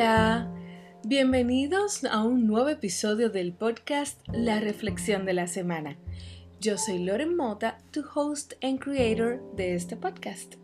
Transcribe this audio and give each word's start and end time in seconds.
Hola, 0.00 0.50
bienvenidos 1.04 2.06
a 2.06 2.24
un 2.24 2.46
nuevo 2.46 2.70
episodio 2.70 3.28
del 3.28 3.52
podcast 3.52 4.18
La 4.28 4.58
Reflexión 4.58 5.26
de 5.26 5.34
la 5.34 5.46
Semana. 5.46 5.98
Yo 6.58 6.78
soy 6.78 7.00
Loren 7.00 7.36
Mota, 7.36 7.76
tu 7.90 8.02
host 8.14 8.54
and 8.62 8.78
creator 8.78 9.42
de 9.56 9.74
este 9.74 9.98
podcast. 9.98 10.54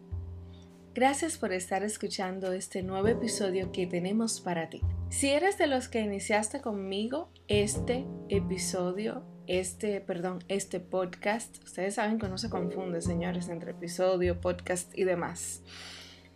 Gracias 0.94 1.36
por 1.36 1.52
estar 1.52 1.82
escuchando 1.82 2.54
este 2.54 2.82
nuevo 2.82 3.08
episodio 3.08 3.72
que 3.72 3.86
tenemos 3.86 4.40
para 4.40 4.70
ti. 4.70 4.80
Si 5.10 5.28
eres 5.28 5.58
de 5.58 5.66
los 5.66 5.88
que 5.88 6.00
iniciaste 6.00 6.62
conmigo 6.62 7.28
este 7.46 8.06
episodio, 8.30 9.22
este, 9.46 10.00
perdón, 10.00 10.38
este 10.48 10.80
podcast, 10.80 11.62
ustedes 11.62 11.96
saben 11.96 12.18
que 12.18 12.30
no 12.30 12.38
se 12.38 12.48
confunde, 12.48 13.02
señores, 13.02 13.50
entre 13.50 13.72
episodio, 13.72 14.40
podcast 14.40 14.96
y 14.96 15.04
demás. 15.04 15.62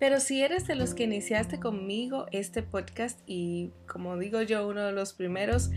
Pero 0.01 0.19
si 0.19 0.43
eres 0.43 0.67
de 0.67 0.77
los 0.77 0.95
que 0.95 1.05
iniciaste 1.05 1.61
conmigo 1.61 2.25
este 2.33 2.63
podcast 2.63 3.21
y 3.27 3.71
como 3.87 4.17
digo 4.17 4.41
yo, 4.41 4.67
uno 4.67 4.83
de 4.87 4.93
los 4.93 5.13
primeros 5.13 5.71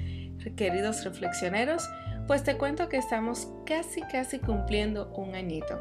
queridos 0.55 1.03
reflexioneros, 1.03 1.89
pues 2.25 2.41
te 2.41 2.57
cuento 2.57 2.87
que 2.87 2.95
estamos 2.95 3.49
casi, 3.65 4.01
casi 4.03 4.39
cumpliendo 4.39 5.13
un 5.17 5.35
añito. 5.35 5.77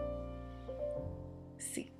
Sí. 1.56 1.92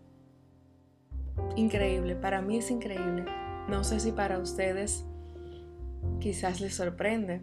Increíble, 1.55 2.17
para 2.17 2.43
mí 2.43 2.59
es 2.59 2.73
increíble. 2.73 3.25
No 3.69 3.85
sé 3.85 4.01
si 4.01 4.11
para 4.11 4.41
ustedes 4.41 5.05
quizás 6.19 6.61
les 6.61 6.75
sorprende, 6.75 7.41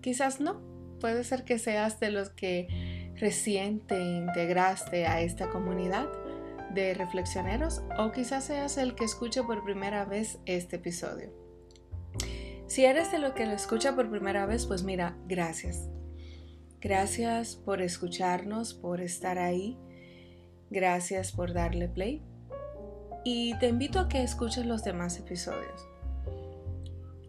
quizás 0.00 0.40
no. 0.40 0.62
Puede 1.00 1.24
ser 1.24 1.42
que 1.42 1.58
seas 1.58 1.98
de 1.98 2.12
los 2.12 2.30
que 2.30 3.12
recién 3.16 3.80
te 3.80 4.00
integraste 4.00 5.06
a 5.06 5.20
esta 5.22 5.48
comunidad 5.48 6.08
de 6.74 6.94
reflexioneros 6.94 7.82
o 7.98 8.12
quizás 8.12 8.44
seas 8.44 8.78
el 8.78 8.94
que 8.94 9.04
escuche 9.04 9.42
por 9.42 9.64
primera 9.64 10.04
vez 10.04 10.38
este 10.46 10.76
episodio. 10.76 11.32
Si 12.66 12.84
eres 12.84 13.10
de 13.10 13.18
lo 13.18 13.34
que 13.34 13.46
lo 13.46 13.52
escucha 13.52 13.94
por 13.94 14.10
primera 14.10 14.44
vez, 14.44 14.66
pues 14.66 14.82
mira, 14.82 15.16
gracias. 15.26 15.88
Gracias 16.80 17.56
por 17.56 17.80
escucharnos, 17.80 18.74
por 18.74 19.00
estar 19.00 19.38
ahí. 19.38 19.78
Gracias 20.70 21.32
por 21.32 21.54
darle 21.54 21.88
play. 21.88 22.22
Y 23.24 23.58
te 23.58 23.68
invito 23.68 23.98
a 24.00 24.08
que 24.08 24.22
escuches 24.22 24.66
los 24.66 24.84
demás 24.84 25.18
episodios. 25.18 25.88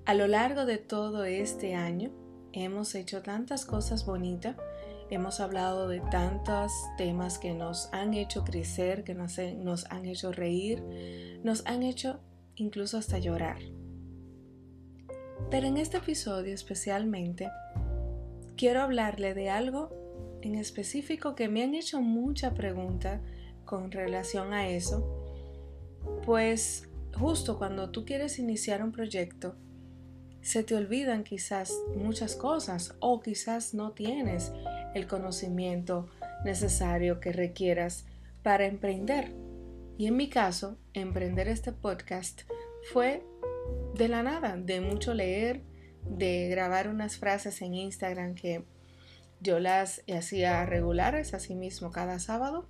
A 0.06 0.14
lo 0.14 0.28
largo 0.28 0.66
de 0.66 0.78
todo 0.78 1.24
este 1.24 1.76
año 1.76 2.12
hemos 2.52 2.96
hecho 2.96 3.22
tantas 3.22 3.66
cosas 3.66 4.06
bonitas 4.06 4.56
Hemos 5.12 5.40
hablado 5.40 5.88
de 5.88 6.02
tantos 6.02 6.72
temas 6.96 7.40
que 7.40 7.56
nos 7.56 7.90
han 7.92 8.14
hecho 8.14 8.44
crecer, 8.44 9.04
que 9.04 9.16
nos, 9.16 9.40
han 9.40 10.06
hecho 10.06 10.32
reír, 10.32 10.84
nos 11.44 11.66
han 11.66 11.82
hecho 11.82 12.20
incluso 12.56 12.98
hasta 12.98 13.18
llorar. 13.18 13.58
Pero 15.50 15.66
en 15.66 15.78
este 15.78 15.98
episodio 15.98 16.54
especialmente 16.54 17.50
quiero 18.56 18.82
hablarle 18.84 19.34
de 19.34 19.50
algo 19.50 19.90
en 20.42 20.54
específico 20.54 21.34
que 21.34 21.50
me 21.50 21.64
han 21.64 21.74
hecho 21.74 22.02
mucha 22.02 22.54
pregunta 22.54 23.20
con 23.66 23.92
relación 23.92 24.54
a 24.54 24.70
eso, 24.70 25.26
pues 26.24 26.88
justo 27.18 27.58
cuando 27.58 27.90
tú 27.90 28.06
quieres 28.06 28.38
iniciar 28.38 28.84
un 28.84 28.92
proyecto, 28.92 29.56
se 30.42 30.64
te 30.64 30.76
olvidan 30.76 31.24
quizás 31.24 31.74
muchas 31.96 32.36
cosas 32.36 32.96
o 33.00 33.22
quizás 33.22 33.74
no 33.74 33.92
tienes 33.92 34.52
el 34.94 35.08
conocimiento 35.08 36.08
necesario 36.44 37.20
que 37.20 37.32
requieras 37.32 38.06
para 38.44 38.66
emprender. 38.66 39.34
Y 39.98 40.08
en 40.08 40.16
mi 40.16 40.30
caso, 40.30 40.78
emprender 40.94 41.48
este 41.48 41.72
podcast 41.72 42.44
fue 42.92 43.24
de 43.96 44.08
la 44.08 44.24
nada, 44.24 44.56
de 44.58 44.82
mucho 44.82 45.14
leer, 45.14 45.62
de 46.06 46.48
grabar 46.50 46.88
unas 46.88 47.18
frases 47.18 47.62
en 47.62 47.74
Instagram 47.74 48.36
que 48.36 48.64
yo 49.42 49.60
las 49.60 50.04
hacía 50.14 50.66
regulares, 50.66 51.34
así 51.34 51.56
mismo 51.56 51.92
cada 51.92 52.20
sábado. 52.20 52.68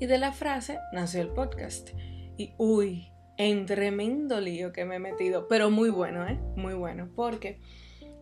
Y 0.00 0.06
de 0.06 0.18
la 0.18 0.32
frase 0.32 0.78
nació 0.92 1.20
el 1.20 1.28
podcast. 1.28 1.90
Y 2.36 2.54
uy, 2.56 3.08
en 3.36 3.66
tremendo 3.66 4.40
lío 4.40 4.72
que 4.72 4.84
me 4.84 4.96
he 4.96 5.00
metido, 5.00 5.48
pero 5.48 5.70
muy 5.70 5.90
bueno, 5.90 6.26
¿eh? 6.26 6.38
Muy 6.56 6.74
bueno, 6.74 7.08
porque 7.14 7.58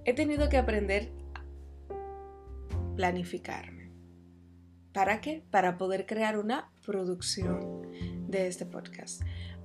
he 0.04 0.14
tenido 0.14 0.48
que 0.48 0.56
aprender 0.56 1.10
planificarme. 2.96 3.92
¿Para 4.92 5.20
qué? 5.20 5.44
Para 5.50 5.76
poder 5.76 6.06
crear 6.06 6.38
una 6.38 6.70
producción 6.84 7.82
de 8.28 8.46
este 8.46 8.64
podcast. 8.64 9.22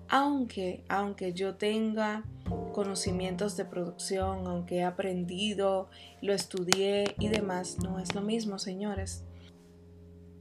Aunque, 0.09 0.84
aunque 0.90 1.34
yo 1.34 1.56
tenga 1.56 2.25
conocimientos 2.74 3.56
de 3.56 3.64
producción, 3.64 4.46
aunque 4.46 4.78
he 4.78 4.84
aprendido, 4.84 5.90
lo 6.22 6.34
estudié 6.34 7.16
y 7.18 7.30
demás, 7.30 7.78
no 7.81 7.97
es 8.00 8.14
lo 8.14 8.22
mismo, 8.22 8.59
señores. 8.59 9.24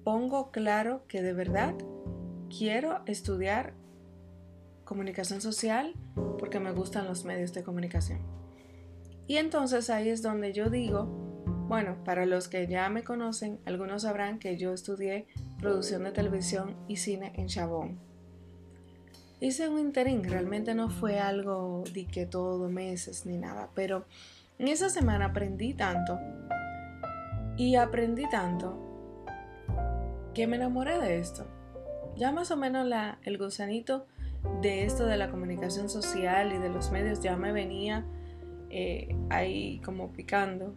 Pongo 0.02 0.50
claro 0.50 1.04
que 1.06 1.22
de 1.22 1.34
verdad 1.34 1.74
quiero 2.48 3.02
estudiar 3.06 3.74
comunicación 4.84 5.40
social 5.40 5.94
porque 6.40 6.58
me 6.58 6.72
gustan 6.72 7.06
los 7.06 7.24
medios 7.24 7.52
de 7.52 7.62
comunicación. 7.62 8.18
Y 9.28 9.36
entonces 9.36 9.88
ahí 9.88 10.08
es 10.08 10.22
donde 10.22 10.52
yo 10.52 10.68
digo, 10.68 11.29
bueno, 11.70 11.98
para 12.04 12.26
los 12.26 12.48
que 12.48 12.66
ya 12.66 12.88
me 12.88 13.04
conocen, 13.04 13.60
algunos 13.64 14.03
sabrán 14.03 14.41
que 14.41 14.56
yo 14.56 14.75
estudié 14.75 15.28
producción 15.60 16.03
de 16.03 16.10
televisión 16.10 16.75
y 16.88 16.97
cine 16.97 17.32
en 17.36 17.47
Chabón. 17.47 18.00
Hice 19.38 19.69
un 19.69 19.78
interín, 19.78 20.25
realmente 20.25 20.75
no 20.75 20.91
fue 20.91 21.20
algo 21.20 21.84
de 21.94 22.06
que 22.06 22.26
todo 22.26 22.69
meses 22.69 23.25
ni 23.25 23.38
nada, 23.38 23.70
pero 23.72 24.04
en 24.59 24.66
esa 24.66 24.88
semana 24.88 25.26
aprendí 25.26 25.72
tanto 25.72 26.19
y 27.56 27.76
aprendí 27.76 28.28
tanto 28.28 29.25
que 30.34 30.48
me 30.48 30.56
enamoré 30.56 30.98
de 30.98 31.20
esto. 31.20 31.47
Ya 32.16 32.32
más 32.32 32.50
o 32.50 32.56
menos 32.56 32.88
el 33.22 33.38
gusanito 33.38 34.09
de 34.60 34.86
esto 34.86 35.06
de 35.06 35.16
la 35.16 35.30
comunicación 35.30 35.88
social 35.88 36.53
y 36.53 36.59
de 36.59 36.69
los 36.69 36.91
medios 36.91 37.20
ya 37.22 37.36
me 37.36 37.53
venía 37.53 38.04
eh, 38.70 39.14
ahí 39.28 39.80
como 39.84 40.10
picando 40.10 40.75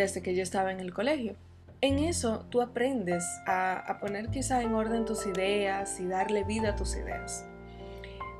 desde 0.00 0.22
que 0.22 0.34
yo 0.34 0.42
estaba 0.42 0.72
en 0.72 0.80
el 0.80 0.92
colegio. 0.92 1.36
En 1.82 1.98
eso 1.98 2.46
tú 2.50 2.60
aprendes 2.60 3.24
a, 3.46 3.98
poner 4.00 4.28
quizá 4.28 4.62
en 4.62 4.74
orden 4.74 5.04
tus 5.04 5.26
ideas 5.26 5.98
y 6.00 6.06
darle 6.06 6.44
vida 6.44 6.70
a 6.70 6.76
tus 6.76 6.96
ideas. 6.96 7.46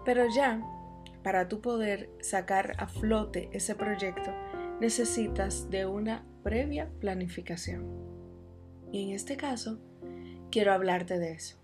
Pero 0.04 0.24
ya, 0.34 0.62
para 1.22 1.48
tú 1.48 1.60
poder 1.60 2.10
sacar 2.20 2.74
a 2.78 2.86
flote 2.86 3.48
ese 3.52 3.74
proyecto, 3.74 4.30
necesitas 4.80 5.70
de 5.70 5.86
una 5.86 6.24
previa 6.42 6.90
planificación. 7.00 7.86
Y 8.92 9.08
en 9.08 9.14
este 9.14 9.36
caso, 9.36 9.78
quiero 10.50 10.72
hablarte 10.72 11.18
de 11.18 11.32
eso. 11.32 11.56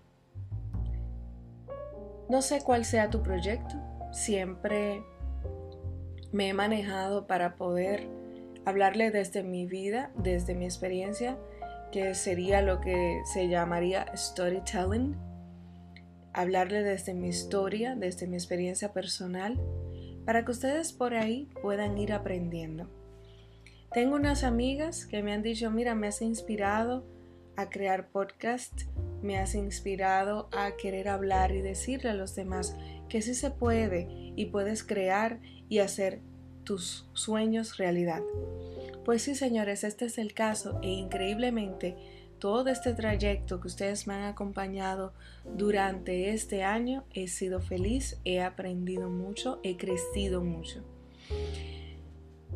No 2.29 2.41
sé 2.41 2.61
cuál 2.61 2.85
sea 2.85 3.09
tu 3.09 3.21
proyecto, 3.21 3.75
siempre 4.11 5.03
me 6.31 6.49
he 6.49 6.53
manejado 6.53 7.25
para 7.27 7.55
poder 7.55 8.07
hablarle 8.67 9.11
desde 9.11 9.43
mi 9.43 9.65
vida, 9.65 10.11
desde 10.17 10.53
mi 10.53 10.65
experiencia, 10.65 11.37
que 11.89 12.13
sería 12.15 12.61
lo 12.61 12.81
que 12.81 13.21
se 13.23 13.47
llamaría 13.47 14.11
storytelling, 14.13 15.15
hablarle 16.33 16.83
desde 16.83 17.13
mi 17.13 17.29
historia, 17.29 17.95
desde 17.95 18.27
mi 18.27 18.35
experiencia 18.35 18.91
personal, 18.91 19.57
para 20.25 20.43
que 20.43 20.51
ustedes 20.51 20.91
por 20.91 21.13
ahí 21.13 21.47
puedan 21.61 21.97
ir 21.97 22.11
aprendiendo. 22.11 22.89
Tengo 23.93 24.17
unas 24.17 24.43
amigas 24.43 25.05
que 25.05 25.23
me 25.23 25.31
han 25.31 25.43
dicho, 25.43 25.71
mira, 25.71 25.95
me 25.95 26.07
has 26.07 26.21
inspirado 26.21 27.05
a 27.55 27.69
crear 27.69 28.09
podcast, 28.09 28.81
me 29.21 29.37
has 29.37 29.55
inspirado 29.55 30.49
a 30.51 30.75
querer 30.75 31.07
hablar 31.07 31.53
y 31.53 31.61
decirle 31.61 32.09
a 32.09 32.15
los 32.15 32.35
demás 32.35 32.75
que 33.07 33.21
sí 33.21 33.33
se 33.33 33.49
puede 33.49 34.09
y 34.35 34.47
puedes 34.47 34.83
crear 34.83 35.39
y 35.69 35.79
hacer 35.79 36.19
tus 36.67 37.05
sueños 37.13 37.77
realidad. 37.77 38.21
Pues 39.05 39.21
sí, 39.21 39.35
señores, 39.35 39.85
este 39.85 40.03
es 40.03 40.17
el 40.17 40.33
caso 40.33 40.81
e 40.83 40.89
increíblemente 40.89 41.95
todo 42.39 42.67
este 42.67 42.93
trayecto 42.93 43.61
que 43.61 43.67
ustedes 43.67 44.05
me 44.05 44.15
han 44.15 44.23
acompañado 44.23 45.13
durante 45.45 46.31
este 46.31 46.63
año 46.63 47.05
he 47.13 47.29
sido 47.29 47.61
feliz, 47.61 48.19
he 48.25 48.41
aprendido 48.41 49.09
mucho, 49.09 49.61
he 49.63 49.77
crecido 49.77 50.43
mucho. 50.43 50.83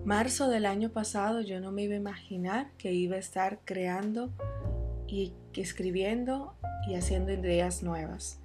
Marzo 0.04 0.50
del 0.50 0.66
año 0.66 0.90
pasado 0.90 1.40
yo 1.40 1.62
no 1.62 1.72
me 1.72 1.84
iba 1.84 1.94
a 1.94 1.98
imaginar 1.98 2.72
que 2.78 2.92
iba 2.92 3.16
a 3.16 3.19
estar 3.19 3.62
creando 3.64 4.34
y 5.07 5.34
escribiendo 5.56 6.54
y 6.86 6.96
haciendo 6.96 7.31
ideas 7.31 7.81
nuevas. 7.81 8.42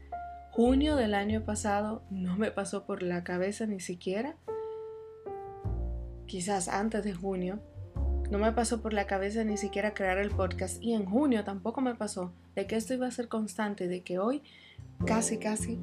Junio 0.53 0.95
del 0.95 1.13
año 1.13 1.45
pasado 1.45 2.05
no 2.09 2.37
me 2.37 2.53
pasó 2.53 2.87
por 2.87 3.03
la 3.03 3.25
cabeza 3.25 3.67
ni 3.67 3.81
siquiera 3.81 4.37
quizás 6.27 6.69
antes 6.69 7.05
de 7.05 7.15
junio, 7.15 7.61
no 8.31 8.39
me 8.39 8.53
pasó 8.53 8.83
por 8.83 8.93
la 8.93 9.07
cabeza 9.07 9.45
ni 9.45 9.57
siquiera 9.57 9.95
crear 9.95 10.19
el 10.19 10.31
podcast 10.31 10.83
y 10.83 10.95
en 10.95 11.07
junio 11.07 11.45
tampoco 11.45 11.81
me 11.81 11.95
pasó 11.95 12.33
de 12.55 12.67
que 12.67 12.77
esto 12.77 12.95
iba 12.95 13.07
a 13.07 13.13
ser 13.13 13.29
constante, 13.29 13.87
de 13.87 14.03
que 14.03 14.19
hoy 14.19 14.43
casi, 15.05 15.39
casi 15.39 15.79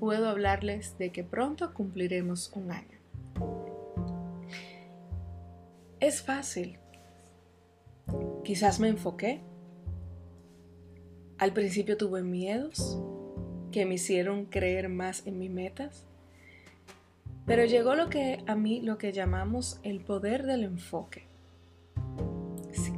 puedo 0.00 0.28
hablarles 0.28 0.96
de 0.98 1.12
que 1.12 1.22
pronto 1.22 1.74
cumpliremos 1.74 2.50
un 2.54 2.72
año. 2.72 2.98
Es 6.00 6.22
fácil. 6.22 6.78
Quizás 8.42 8.80
me 8.80 8.88
enfoqué. 8.88 9.40
Al 11.38 11.52
principio 11.52 11.96
tuve 11.96 12.22
miedos 12.22 12.98
que 13.70 13.86
me 13.86 13.94
hicieron 13.94 14.46
creer 14.46 14.88
más 14.88 15.26
en 15.26 15.38
mis 15.38 15.50
metas. 15.50 16.06
Pero 17.46 17.64
llegó 17.64 17.94
lo 17.94 18.08
que 18.08 18.42
a 18.46 18.54
mí 18.54 18.80
lo 18.80 18.98
que 18.98 19.12
llamamos 19.12 19.80
el 19.82 20.00
poder 20.00 20.44
del 20.46 20.64
enfoque. 20.64 21.26
Sí. 22.70 22.92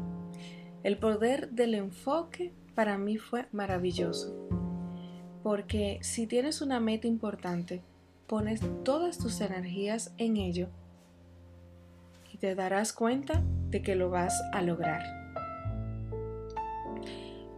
El 0.83 0.99
poder 0.99 1.51
del 1.51 1.75
enfoque 1.75 2.53
para 2.75 2.99
mí 2.99 3.17
fue 3.17 3.47
maravilloso. 3.53 4.35
Porque 5.43 5.99
si 6.03 6.27
tienes 6.27 6.61
una 6.61 6.81
meta 6.81 7.07
importante, 7.07 7.83
pones 8.27 8.61
todas 8.85 9.19
tus 9.19 9.41
energías 9.41 10.15
en 10.19 10.37
ello 10.37 10.69
y 12.33 12.39
te 12.39 12.55
darás 12.55 12.93
cuenta 12.93 13.43
de 13.71 13.83
que 13.83 13.95
lo 13.95 14.11
vas 14.11 14.35
a 14.53 14.63
lograr. 14.63 15.03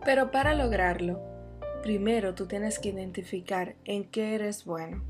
Pero 0.04 0.30
para 0.30 0.54
lograrlo, 0.54 1.20
primero 1.82 2.34
tú 2.34 2.46
tienes 2.46 2.78
que 2.78 2.90
identificar 2.90 3.74
en 3.84 4.04
qué 4.04 4.34
eres 4.34 4.64
bueno. 4.64 5.02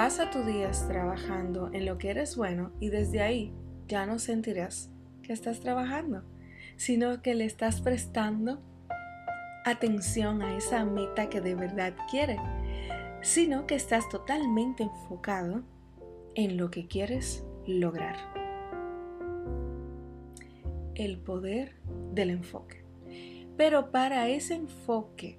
Pasa 0.00 0.30
tus 0.30 0.46
días 0.46 0.88
trabajando 0.88 1.68
en 1.74 1.84
lo 1.84 1.98
que 1.98 2.08
eres 2.08 2.34
bueno 2.34 2.72
y 2.80 2.88
desde 2.88 3.20
ahí 3.20 3.52
ya 3.86 4.06
no 4.06 4.18
sentirás 4.18 4.90
que 5.22 5.34
estás 5.34 5.60
trabajando, 5.60 6.24
sino 6.78 7.20
que 7.20 7.34
le 7.34 7.44
estás 7.44 7.82
prestando 7.82 8.62
atención 9.66 10.40
a 10.40 10.56
esa 10.56 10.86
meta 10.86 11.28
que 11.28 11.42
de 11.42 11.54
verdad 11.54 11.92
quieres, 12.10 12.40
sino 13.20 13.66
que 13.66 13.74
estás 13.74 14.08
totalmente 14.08 14.84
enfocado 14.84 15.64
en 16.34 16.56
lo 16.56 16.70
que 16.70 16.88
quieres 16.88 17.44
lograr. 17.66 18.16
El 20.94 21.18
poder 21.18 21.76
del 22.14 22.30
enfoque. 22.30 22.86
Pero 23.58 23.90
para 23.90 24.28
ese 24.28 24.54
enfoque, 24.54 25.38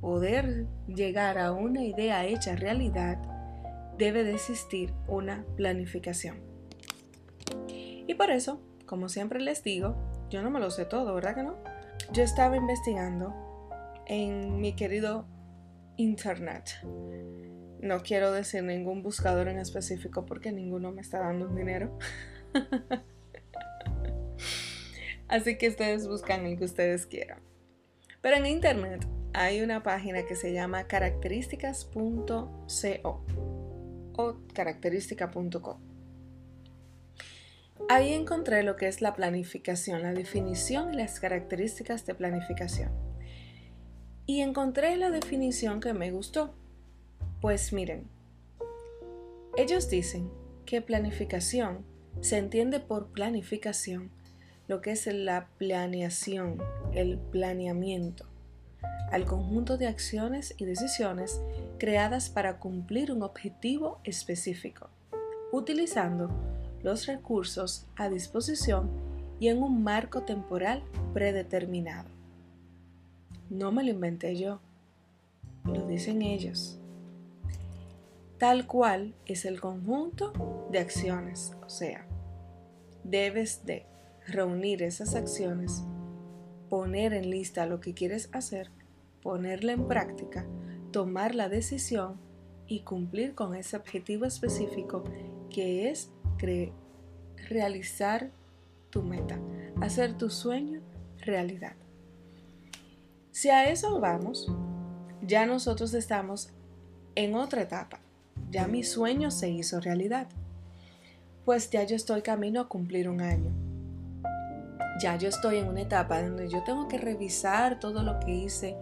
poder 0.00 0.68
llegar 0.86 1.36
a 1.36 1.50
una 1.50 1.82
idea 1.82 2.24
hecha 2.26 2.54
realidad, 2.54 3.31
debe 4.02 4.24
de 4.24 4.34
existir 4.34 4.92
una 5.06 5.46
planificación. 5.56 6.40
Y 7.68 8.14
por 8.14 8.32
eso, 8.32 8.60
como 8.84 9.08
siempre 9.08 9.38
les 9.38 9.62
digo, 9.62 9.94
yo 10.28 10.42
no 10.42 10.50
me 10.50 10.58
lo 10.58 10.72
sé 10.72 10.84
todo, 10.84 11.14
¿verdad 11.14 11.36
que 11.36 11.44
no? 11.44 11.54
Yo 12.12 12.24
estaba 12.24 12.56
investigando 12.56 13.32
en 14.06 14.60
mi 14.60 14.74
querido 14.74 15.28
Internet. 15.98 16.84
No 17.80 18.02
quiero 18.02 18.32
decir 18.32 18.64
ningún 18.64 19.04
buscador 19.04 19.46
en 19.46 19.60
específico 19.60 20.26
porque 20.26 20.50
ninguno 20.50 20.90
me 20.90 21.00
está 21.00 21.20
dando 21.20 21.46
dinero. 21.46 21.96
Así 25.28 25.58
que 25.58 25.68
ustedes 25.68 26.08
buscan 26.08 26.44
el 26.44 26.58
que 26.58 26.64
ustedes 26.64 27.06
quieran. 27.06 27.40
Pero 28.20 28.34
en 28.34 28.46
Internet 28.46 29.06
hay 29.32 29.60
una 29.60 29.84
página 29.84 30.26
que 30.26 30.34
se 30.34 30.52
llama 30.52 30.88
características.co 30.88 33.51
o 34.16 34.36
característica.com. 34.54 35.92
Ahí 37.88 38.12
encontré 38.12 38.62
lo 38.62 38.76
que 38.76 38.88
es 38.88 39.00
la 39.00 39.14
planificación, 39.14 40.02
la 40.02 40.12
definición 40.12 40.94
y 40.94 40.96
las 40.96 41.20
características 41.20 42.06
de 42.06 42.14
planificación. 42.14 42.90
Y 44.26 44.40
encontré 44.40 44.96
la 44.96 45.10
definición 45.10 45.80
que 45.80 45.92
me 45.92 46.10
gustó. 46.10 46.54
Pues 47.40 47.72
miren, 47.72 48.08
ellos 49.56 49.90
dicen 49.90 50.30
que 50.64 50.80
planificación 50.80 51.84
se 52.20 52.38
entiende 52.38 52.80
por 52.80 53.08
planificación 53.08 54.10
lo 54.68 54.80
que 54.80 54.92
es 54.92 55.06
la 55.06 55.48
planeación, 55.58 56.62
el 56.94 57.18
planeamiento, 57.18 58.26
al 59.10 59.26
conjunto 59.26 59.76
de 59.76 59.88
acciones 59.88 60.54
y 60.56 60.64
decisiones 60.64 61.40
creadas 61.82 62.30
para 62.30 62.60
cumplir 62.60 63.10
un 63.10 63.24
objetivo 63.24 63.98
específico, 64.04 64.88
utilizando 65.50 66.30
los 66.80 67.06
recursos 67.06 67.88
a 67.96 68.08
disposición 68.08 68.88
y 69.40 69.48
en 69.48 69.60
un 69.60 69.82
marco 69.82 70.22
temporal 70.22 70.84
predeterminado. 71.12 72.08
No 73.50 73.72
me 73.72 73.82
lo 73.82 73.90
inventé 73.90 74.36
yo, 74.36 74.60
lo 75.64 75.84
dicen 75.88 76.22
ellos. 76.22 76.78
Tal 78.38 78.68
cual 78.68 79.16
es 79.26 79.44
el 79.44 79.60
conjunto 79.60 80.68
de 80.70 80.78
acciones, 80.78 81.52
o 81.66 81.68
sea, 81.68 82.06
debes 83.02 83.66
de 83.66 83.86
reunir 84.28 84.84
esas 84.84 85.16
acciones, 85.16 85.82
poner 86.70 87.12
en 87.12 87.28
lista 87.28 87.66
lo 87.66 87.80
que 87.80 87.92
quieres 87.92 88.28
hacer, 88.32 88.70
ponerla 89.20 89.72
en 89.72 89.88
práctica, 89.88 90.46
tomar 90.92 91.34
la 91.34 91.48
decisión 91.48 92.18
y 92.66 92.80
cumplir 92.80 93.34
con 93.34 93.54
ese 93.54 93.76
objetivo 93.76 94.24
específico 94.24 95.04
que 95.50 95.90
es 95.90 96.10
realizar 97.48 98.30
tu 98.90 99.02
meta, 99.02 99.38
hacer 99.80 100.16
tu 100.16 100.30
sueño 100.30 100.80
realidad. 101.18 101.74
Si 103.30 103.48
a 103.48 103.70
eso 103.70 103.98
vamos, 104.00 104.50
ya 105.22 105.46
nosotros 105.46 105.94
estamos 105.94 106.50
en 107.14 107.34
otra 107.34 107.62
etapa. 107.62 108.00
Ya 108.50 108.66
mi 108.66 108.82
sueño 108.82 109.30
se 109.30 109.50
hizo 109.50 109.80
realidad. 109.80 110.28
Pues 111.44 111.70
ya 111.70 111.84
yo 111.84 111.96
estoy 111.96 112.22
camino 112.22 112.60
a 112.60 112.68
cumplir 112.68 113.08
un 113.08 113.20
año. 113.20 113.50
Ya 115.00 115.16
yo 115.16 115.28
estoy 115.28 115.56
en 115.56 115.68
una 115.68 115.80
etapa 115.80 116.22
donde 116.22 116.48
yo 116.48 116.62
tengo 116.62 116.88
que 116.88 116.98
revisar 116.98 117.80
todo 117.80 118.02
lo 118.02 118.20
que 118.20 118.32
hice 118.32 118.76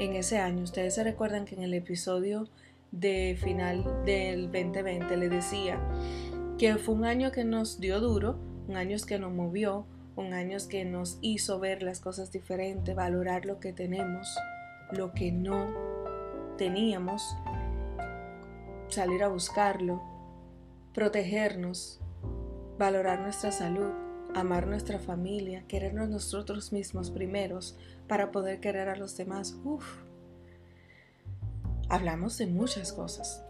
en 0.00 0.16
ese 0.16 0.38
año. 0.38 0.64
Ustedes 0.64 0.94
se 0.94 1.04
recuerdan 1.04 1.44
que 1.44 1.54
en 1.54 1.62
el 1.62 1.74
episodio 1.74 2.48
de 2.90 3.38
final 3.40 3.84
del 4.04 4.50
2020 4.50 5.16
le 5.16 5.28
decía 5.28 5.78
que 6.58 6.76
fue 6.76 6.94
un 6.94 7.04
año 7.04 7.30
que 7.30 7.44
nos 7.44 7.80
dio 7.80 8.00
duro, 8.00 8.38
un 8.66 8.76
año 8.76 8.96
que 9.06 9.18
nos 9.18 9.30
movió, 9.30 9.86
un 10.16 10.32
año 10.32 10.56
que 10.68 10.84
nos 10.84 11.18
hizo 11.20 11.60
ver 11.60 11.82
las 11.82 12.00
cosas 12.00 12.32
diferentes, 12.32 12.94
valorar 12.96 13.44
lo 13.44 13.60
que 13.60 13.72
tenemos, 13.72 14.36
lo 14.90 15.12
que 15.12 15.32
no 15.32 15.68
teníamos, 16.56 17.36
salir 18.88 19.22
a 19.22 19.28
buscarlo, 19.28 20.02
protegernos, 20.94 22.00
valorar 22.78 23.20
nuestra 23.20 23.52
salud, 23.52 23.92
amar 24.34 24.66
nuestra 24.66 24.98
familia, 24.98 25.64
querernos 25.68 26.08
nosotros 26.08 26.72
mismos 26.72 27.10
primeros 27.10 27.76
para 28.06 28.30
poder 28.30 28.60
querer 28.60 28.88
a 28.88 28.96
los 28.96 29.16
demás. 29.16 29.56
Uf, 29.64 29.84
hablamos 31.88 32.38
de 32.38 32.46
muchas 32.46 32.92
cosas. 32.92 33.44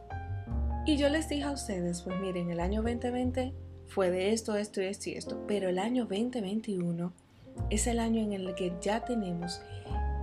Y 0.87 0.97
yo 0.97 1.09
les 1.09 1.29
dije 1.29 1.45
a 1.45 1.53
ustedes, 1.53 2.03
pues 2.03 2.19
miren, 2.21 2.51
el 2.51 2.61
año 2.61 2.83
2020 2.83 3.53
fue 3.87 4.11
de 4.11 4.33
esto, 4.33 4.57
esto, 4.57 4.81
esto 4.81 5.11
y 5.11 5.15
esto, 5.15 5.45
pero 5.47 5.69
el 5.69 5.79
año 5.79 6.05
2021 6.05 7.13
es 7.69 7.87
el 7.87 7.99
año 7.99 8.23
en 8.23 8.33
el 8.33 8.55
que 8.55 8.73
ya 8.81 9.05
tenemos 9.05 9.61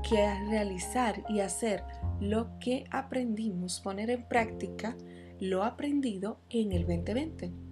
que 0.10 0.28
realizar 0.50 1.24
y 1.30 1.42
hacer 1.42 1.84
lo 2.20 2.58
que 2.60 2.86
aprendimos, 2.92 3.80
poner 3.82 4.10
en 4.10 4.24
práctica 4.28 4.96
lo 5.40 5.64
aprendido 5.64 6.40
en 6.50 6.72
el 6.72 6.88
2020. 6.88 7.67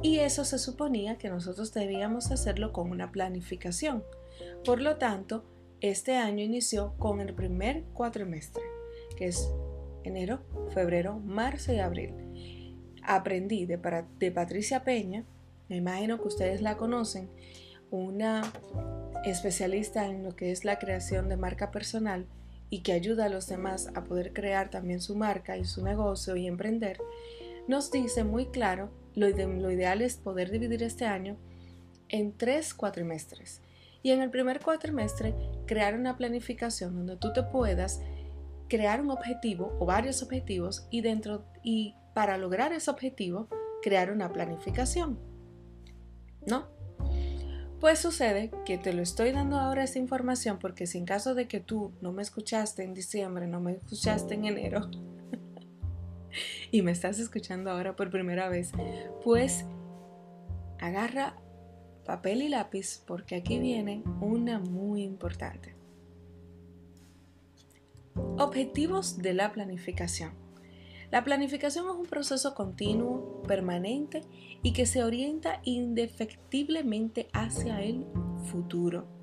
Y 0.00 0.18
eso 0.18 0.44
se 0.44 0.58
suponía 0.58 1.18
que 1.18 1.28
nosotros 1.28 1.72
debíamos 1.74 2.30
hacerlo 2.30 2.72
con 2.72 2.90
una 2.90 3.12
planificación. 3.12 4.04
Por 4.64 4.80
lo 4.80 4.96
tanto, 4.96 5.44
este 5.80 6.16
año 6.16 6.44
inició 6.44 6.94
con 6.98 7.20
el 7.20 7.34
primer 7.34 7.84
cuatrimestre, 7.92 8.62
que 9.16 9.26
es 9.26 9.52
enero, 10.04 10.40
febrero, 10.72 11.18
marzo 11.18 11.72
y 11.72 11.80
abril. 11.80 12.76
Aprendí 13.02 13.66
de, 13.66 13.78
de 14.18 14.30
Patricia 14.30 14.84
Peña, 14.84 15.24
me 15.68 15.76
imagino 15.76 16.20
que 16.20 16.28
ustedes 16.28 16.62
la 16.62 16.76
conocen, 16.76 17.30
una 17.90 18.42
especialista 19.24 20.06
en 20.06 20.24
lo 20.24 20.34
que 20.34 20.50
es 20.50 20.64
la 20.64 20.78
creación 20.78 21.28
de 21.28 21.36
marca 21.36 21.70
personal 21.70 22.26
y 22.70 22.80
que 22.80 22.92
ayuda 22.92 23.26
a 23.26 23.28
los 23.28 23.48
demás 23.48 23.88
a 23.94 24.04
poder 24.04 24.32
crear 24.32 24.70
también 24.70 25.00
su 25.00 25.14
marca 25.14 25.56
y 25.56 25.64
su 25.64 25.84
negocio 25.84 26.36
y 26.36 26.46
emprender, 26.46 26.98
nos 27.68 27.90
dice 27.90 28.24
muy 28.24 28.46
claro, 28.46 28.90
lo, 29.14 29.28
ideal 29.70 30.02
es 30.02 30.16
poder 30.16 30.50
dividir 30.50 30.82
este 30.82 31.04
año 31.04 31.36
en 32.08 32.36
tres 32.36 32.74
cuatrimestres. 32.74 33.60
Y 34.02 34.10
en 34.10 34.20
el 34.20 34.30
primer 34.30 34.60
cuatrimestre, 34.60 35.34
crear 35.66 35.94
una 35.94 36.16
planificación 36.16 36.94
donde 36.94 37.16
tú 37.16 37.32
te 37.32 37.42
puedas 37.42 38.00
crear 38.68 39.00
un 39.00 39.10
objetivo 39.10 39.76
o 39.78 39.86
varios 39.86 40.22
objetivos 40.22 40.86
y 40.90 41.02
dentro 41.02 41.44
y 41.62 41.94
para 42.14 42.38
lograr 42.38 42.72
ese 42.72 42.90
objetivo 42.90 43.48
crear 43.82 44.10
una 44.10 44.32
planificación. 44.32 45.18
¿No? 46.46 46.66
Pues 47.80 47.98
sucede 47.98 48.50
que 48.64 48.78
te 48.78 48.92
lo 48.92 49.02
estoy 49.02 49.32
dando 49.32 49.58
ahora 49.58 49.84
esta 49.84 49.98
información 49.98 50.58
porque 50.58 50.86
si 50.86 50.98
en 50.98 51.04
caso 51.04 51.34
de 51.34 51.48
que 51.48 51.60
tú 51.60 51.92
no 52.00 52.12
me 52.12 52.22
escuchaste 52.22 52.82
en 52.84 52.94
diciembre, 52.94 53.46
no 53.46 53.60
me 53.60 53.72
escuchaste 53.72 54.34
en 54.34 54.44
enero 54.46 54.88
y 56.72 56.82
me 56.82 56.90
estás 56.90 57.20
escuchando 57.20 57.70
ahora 57.70 57.94
por 57.94 58.10
primera 58.10 58.48
vez, 58.48 58.72
pues 59.22 59.66
agarra 60.80 61.36
papel 62.04 62.42
y 62.42 62.48
lápiz 62.48 63.02
porque 63.06 63.36
aquí 63.36 63.60
viene 63.60 64.02
una 64.20 64.58
muy 64.58 65.02
importante. 65.02 65.76
Objetivos 68.38 69.18
de 69.18 69.34
la 69.34 69.52
planificación. 69.52 70.32
La 71.10 71.24
planificación 71.24 71.84
es 71.86 71.94
un 71.94 72.06
proceso 72.06 72.54
continuo, 72.54 73.42
permanente 73.42 74.22
y 74.62 74.72
que 74.72 74.86
se 74.86 75.04
orienta 75.04 75.60
indefectiblemente 75.64 77.28
hacia 77.34 77.82
el 77.82 78.06
futuro. 78.50 79.21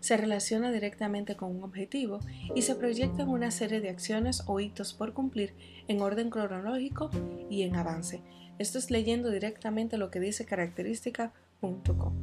Se 0.00 0.16
relaciona 0.16 0.70
directamente 0.70 1.36
con 1.36 1.54
un 1.54 1.64
objetivo 1.64 2.20
y 2.54 2.62
se 2.62 2.74
proyecta 2.74 3.22
en 3.22 3.28
una 3.28 3.50
serie 3.50 3.80
de 3.80 3.90
acciones 3.90 4.42
o 4.46 4.60
hitos 4.60 4.94
por 4.94 5.12
cumplir 5.12 5.54
en 5.88 6.00
orden 6.00 6.30
cronológico 6.30 7.10
y 7.50 7.62
en 7.62 7.76
avance. 7.76 8.22
Esto 8.58 8.78
es 8.78 8.90
leyendo 8.90 9.30
directamente 9.30 9.98
lo 9.98 10.10
que 10.10 10.20
dice 10.20 10.44
característica.com. 10.44 12.14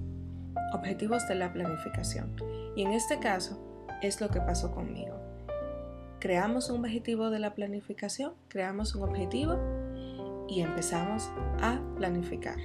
Objetivos 0.73 1.27
de 1.27 1.35
la 1.35 1.53
planificación. 1.53 2.35
Y 2.75 2.83
en 2.83 2.91
este 2.91 3.19
caso 3.19 3.61
es 4.01 4.19
lo 4.19 4.29
que 4.29 4.41
pasó 4.41 4.71
conmigo 4.71 5.25
creamos 6.25 6.71
un 6.71 6.79
objetivo 6.79 7.29
de 7.29 7.37
la 7.37 7.53
planificación, 7.53 8.33
creamos 8.47 8.95
un 8.95 9.03
objetivo 9.03 9.59
y 10.49 10.61
empezamos 10.61 11.29
a 11.61 11.79
planificar. 11.97 12.57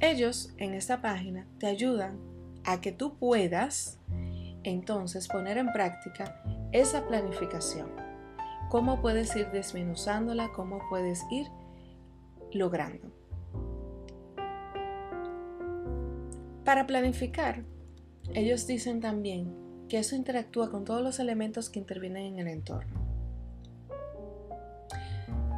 Ellos 0.00 0.54
en 0.56 0.72
esta 0.72 1.02
página 1.02 1.46
te 1.58 1.66
ayudan 1.66 2.18
a 2.64 2.80
que 2.80 2.92
tú 2.92 3.16
puedas 3.18 3.98
entonces 4.64 5.28
poner 5.28 5.58
en 5.58 5.72
práctica 5.72 6.42
esa 6.72 7.06
planificación. 7.06 7.90
Cómo 8.70 9.00
puedes 9.00 9.34
ir 9.36 9.50
desmenuzándola, 9.50 10.50
cómo 10.52 10.80
puedes 10.88 11.22
ir 11.30 11.46
logrando. 12.52 13.10
Para 16.64 16.86
planificar, 16.86 17.64
ellos 18.34 18.66
dicen 18.66 19.00
también 19.00 19.52
que 19.88 19.98
eso 19.98 20.14
interactúa 20.14 20.70
con 20.70 20.84
todos 20.84 21.02
los 21.02 21.18
elementos 21.18 21.68
que 21.68 21.80
intervienen 21.80 22.34
en 22.34 22.38
el 22.38 22.48
entorno. 22.48 23.02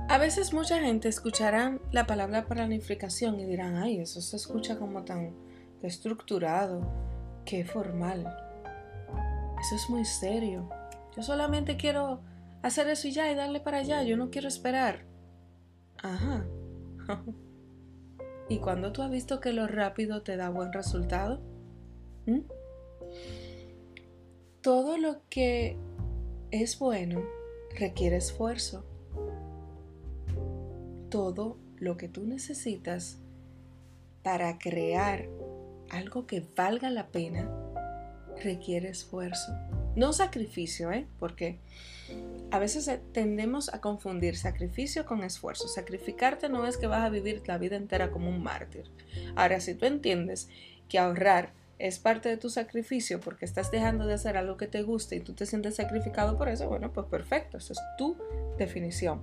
A 0.08 0.18
veces 0.18 0.52
mucha 0.52 0.80
gente 0.80 1.08
escuchará 1.08 1.78
la 1.92 2.06
palabra 2.06 2.46
planificación 2.46 3.38
y 3.40 3.46
dirán, 3.46 3.76
ay, 3.76 3.98
eso 3.98 4.20
se 4.20 4.36
escucha 4.36 4.78
como 4.78 5.02
tan 5.04 5.34
estructurado, 5.86 6.82
qué 7.44 7.64
formal. 7.64 8.26
Eso 9.60 9.74
es 9.76 9.90
muy 9.90 10.04
serio. 10.04 10.68
Yo 11.16 11.22
solamente 11.22 11.76
quiero 11.76 12.20
hacer 12.62 12.88
eso 12.88 13.08
y 13.08 13.12
ya 13.12 13.30
y 13.30 13.34
darle 13.34 13.60
para 13.60 13.78
allá, 13.78 14.02
yo 14.02 14.16
no 14.16 14.30
quiero 14.30 14.48
esperar. 14.48 15.04
Ajá. 16.02 16.44
¿Y 18.48 18.58
cuando 18.58 18.92
tú 18.92 19.02
has 19.02 19.10
visto 19.10 19.40
que 19.40 19.52
lo 19.52 19.66
rápido 19.66 20.22
te 20.22 20.36
da 20.36 20.50
buen 20.50 20.72
resultado? 20.72 21.40
¿Mm? 22.26 22.40
Todo 24.60 24.98
lo 24.98 25.22
que 25.28 25.76
es 26.50 26.78
bueno 26.78 27.22
requiere 27.78 28.16
esfuerzo. 28.16 28.84
Todo 31.10 31.58
lo 31.76 31.96
que 31.96 32.08
tú 32.08 32.24
necesitas 32.26 33.18
para 34.22 34.58
crear 34.58 35.28
algo 35.96 36.26
que 36.26 36.44
valga 36.56 36.90
la 36.90 37.08
pena 37.08 37.48
requiere 38.42 38.88
esfuerzo. 38.88 39.52
No 39.96 40.12
sacrificio, 40.12 40.90
¿eh? 40.92 41.06
Porque 41.18 41.58
a 42.50 42.58
veces 42.58 42.90
tendemos 43.12 43.72
a 43.72 43.80
confundir 43.80 44.36
sacrificio 44.36 45.06
con 45.06 45.22
esfuerzo. 45.22 45.68
Sacrificarte 45.68 46.48
no 46.48 46.66
es 46.66 46.76
que 46.76 46.86
vas 46.86 47.04
a 47.04 47.10
vivir 47.10 47.42
la 47.46 47.58
vida 47.58 47.76
entera 47.76 48.10
como 48.10 48.28
un 48.28 48.42
mártir. 48.42 48.90
Ahora, 49.36 49.60
si 49.60 49.74
tú 49.74 49.86
entiendes 49.86 50.48
que 50.88 50.98
ahorrar 50.98 51.52
es 51.78 51.98
parte 51.98 52.28
de 52.28 52.36
tu 52.36 52.50
sacrificio 52.50 53.20
porque 53.20 53.44
estás 53.44 53.70
dejando 53.70 54.06
de 54.06 54.14
hacer 54.14 54.36
algo 54.36 54.56
que 54.56 54.66
te 54.66 54.82
gusta 54.82 55.16
y 55.16 55.20
tú 55.20 55.32
te 55.34 55.46
sientes 55.46 55.76
sacrificado 55.76 56.38
por 56.38 56.48
eso, 56.48 56.68
bueno, 56.68 56.92
pues 56.92 57.06
perfecto, 57.06 57.58
esa 57.58 57.72
es 57.72 57.80
tu 57.98 58.16
definición. 58.58 59.22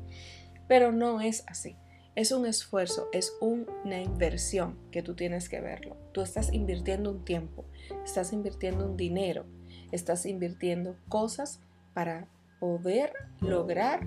Pero 0.68 0.92
no 0.92 1.22
es 1.22 1.44
así. 1.48 1.75
Es 2.13 2.34
un 2.34 2.46
esfuerzo, 2.46 3.08
es 3.13 3.38
una 3.39 4.01
inversión 4.01 4.77
que 4.91 5.01
tú 5.01 5.15
tienes 5.15 5.48
que 5.48 5.62
verlo. 5.62 5.96
Tú 6.12 6.22
estás 6.22 6.51
invirtiendo 6.51 7.10
un 7.10 7.24
tiempo, 7.24 7.63
estás 8.03 8.34
invirtiendo 8.34 8.86
un 8.86 8.98
dinero, 8.98 9.46
estás 9.94 10.25
invirtiendo 10.25 10.98
cosas 11.08 11.62
para 11.94 12.27
poder 12.60 13.13
lograr 13.39 14.06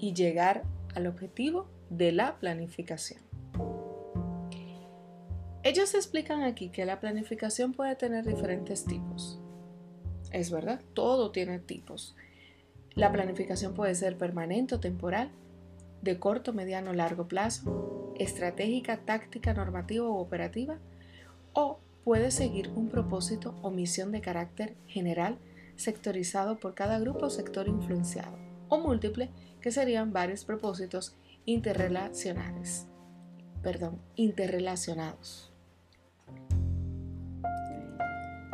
y 0.00 0.14
llegar 0.14 0.64
al 0.96 1.06
objetivo 1.06 1.68
de 1.90 2.10
la 2.10 2.38
planificación. 2.40 3.20
Ellos 5.62 5.94
explican 5.94 6.42
aquí 6.42 6.70
que 6.70 6.84
la 6.84 6.98
planificación 6.98 7.72
puede 7.72 7.94
tener 7.94 8.26
diferentes 8.26 8.84
tipos. 8.84 9.40
Es 10.32 10.50
verdad, 10.50 10.80
todo 10.92 11.30
tiene 11.30 11.60
tipos. 11.60 12.16
La 12.94 13.12
planificación 13.12 13.74
puede 13.74 13.94
ser 13.94 14.18
permanente 14.18 14.74
o 14.74 14.80
temporal, 14.80 15.30
de 16.04 16.18
corto, 16.18 16.52
mediano 16.52 16.90
o 16.90 16.94
largo 16.94 17.26
plazo, 17.26 18.12
estratégica, 18.18 18.98
táctica, 18.98 19.54
normativa 19.54 20.06
o 20.06 20.20
operativa, 20.20 20.78
o 21.52 21.80
puede 22.04 22.30
seguir 22.30 22.68
un 22.76 22.88
propósito 22.88 23.54
o 23.62 23.70
misión 23.70 24.12
de 24.12 24.20
carácter 24.20 24.76
general 24.86 25.38
sectorizado 25.76 26.60
por 26.60 26.74
cada 26.74 26.98
grupo 26.98 27.26
o 27.26 27.30
sector 27.30 27.66
influenciado, 27.66 28.36
o 28.68 28.78
múltiple, 28.78 29.30
que 29.60 29.72
serían 29.72 30.12
varios 30.12 30.44
propósitos. 30.44 31.16
Perdón, 33.62 34.00
interrelacionados. 34.14 35.52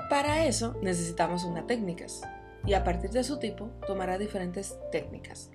Para 0.08 0.46
eso 0.46 0.76
necesitamos 0.82 1.44
unas 1.44 1.66
técnicas 1.66 2.22
y 2.66 2.74
a 2.74 2.82
partir 2.82 3.10
de 3.10 3.22
su 3.22 3.38
tipo 3.38 3.70
tomará 3.86 4.18
diferentes 4.18 4.76
técnicas. 4.90 5.50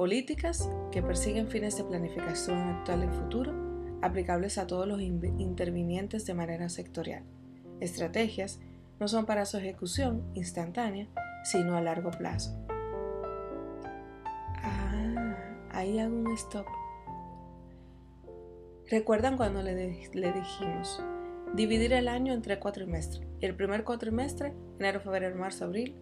Políticas 0.00 0.70
que 0.90 1.02
persiguen 1.02 1.48
fines 1.48 1.76
de 1.76 1.84
planificación 1.84 2.56
actual 2.56 3.04
y 3.04 3.08
futuro 3.08 3.52
aplicables 4.00 4.56
a 4.56 4.66
todos 4.66 4.88
los 4.88 5.02
intervinientes 5.02 6.24
de 6.24 6.32
manera 6.32 6.70
sectorial. 6.70 7.22
Estrategias 7.80 8.60
no 8.98 9.08
son 9.08 9.26
para 9.26 9.44
su 9.44 9.58
ejecución 9.58 10.24
instantánea, 10.32 11.06
sino 11.44 11.76
a 11.76 11.82
largo 11.82 12.12
plazo. 12.12 12.58
Ah, 14.62 15.36
ahí 15.70 15.98
hago 15.98 16.16
un 16.16 16.32
stop. 16.32 16.64
¿Recuerdan 18.88 19.36
cuando 19.36 19.60
le, 19.60 19.74
dijimos 20.14 21.04
Dividir 21.52 21.92
el 21.92 22.08
año 22.08 22.32
entre 22.32 22.58
cuatrimestres. 22.58 23.28
El 23.42 23.54
primer 23.54 23.84
cuatrimestre, 23.84 24.54
enero, 24.78 25.02
febrero, 25.02 25.36
marzo, 25.36 25.66
abril. 25.66 25.94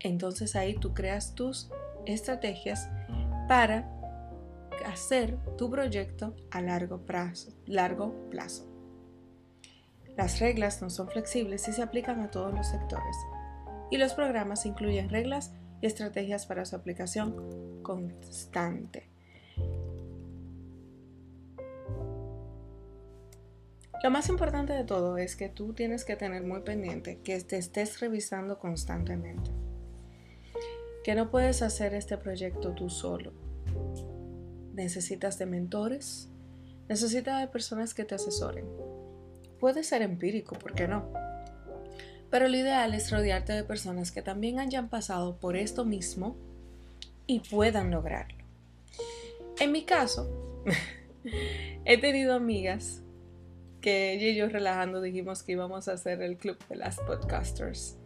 Entonces 0.00 0.56
ahí 0.56 0.74
tú 0.74 0.92
creas 0.92 1.36
tus 1.36 1.70
estrategias 2.06 2.88
para 3.48 3.90
hacer 4.86 5.38
tu 5.56 5.70
proyecto 5.70 6.34
a 6.50 6.60
largo 6.60 6.98
plazo, 7.06 7.52
largo 7.66 8.28
plazo. 8.30 8.68
Las 10.16 10.38
reglas 10.38 10.80
no 10.80 10.90
son 10.90 11.08
flexibles 11.08 11.66
y 11.68 11.72
se 11.72 11.82
aplican 11.82 12.20
a 12.20 12.30
todos 12.30 12.54
los 12.54 12.68
sectores. 12.68 13.16
Y 13.90 13.96
los 13.96 14.14
programas 14.14 14.64
incluyen 14.66 15.08
reglas 15.08 15.52
y 15.80 15.86
estrategias 15.86 16.46
para 16.46 16.64
su 16.64 16.76
aplicación 16.76 17.82
constante. 17.82 19.10
Lo 24.02 24.10
más 24.10 24.28
importante 24.28 24.74
de 24.74 24.84
todo 24.84 25.16
es 25.16 25.34
que 25.34 25.48
tú 25.48 25.72
tienes 25.72 26.04
que 26.04 26.14
tener 26.14 26.44
muy 26.44 26.60
pendiente 26.60 27.20
que 27.24 27.40
te 27.40 27.56
estés 27.56 28.00
revisando 28.00 28.58
constantemente. 28.58 29.63
Que 31.04 31.14
no 31.14 31.30
puedes 31.30 31.62
hacer 31.62 31.94
este 31.94 32.18
proyecto 32.18 32.72
tú 32.72 32.90
solo. 32.90 33.32
Necesitas 34.72 35.38
de 35.38 35.46
mentores, 35.46 36.28
necesitas 36.88 37.40
de 37.40 37.46
personas 37.46 37.94
que 37.94 38.04
te 38.04 38.16
asesoren. 38.16 38.66
Puede 39.60 39.84
ser 39.84 40.02
empírico, 40.02 40.56
¿por 40.58 40.74
qué 40.74 40.88
no? 40.88 41.12
Pero 42.30 42.48
lo 42.48 42.56
ideal 42.56 42.94
es 42.94 43.12
rodearte 43.12 43.52
de 43.52 43.62
personas 43.62 44.10
que 44.10 44.22
también 44.22 44.58
hayan 44.58 44.88
pasado 44.88 45.36
por 45.36 45.56
esto 45.56 45.84
mismo 45.84 46.36
y 47.26 47.40
puedan 47.40 47.90
lograrlo. 47.90 48.44
En 49.60 49.70
mi 49.70 49.84
caso, 49.84 50.62
he 51.84 52.00
tenido 52.00 52.34
amigas 52.34 53.02
que 53.80 54.14
ella 54.14 54.28
y 54.28 54.34
yo 54.34 54.48
relajando 54.48 55.00
dijimos 55.00 55.42
que 55.42 55.52
íbamos 55.52 55.86
a 55.88 55.92
hacer 55.92 56.22
el 56.22 56.38
club 56.38 56.56
de 56.68 56.76
las 56.76 56.98
podcasters. 57.00 57.96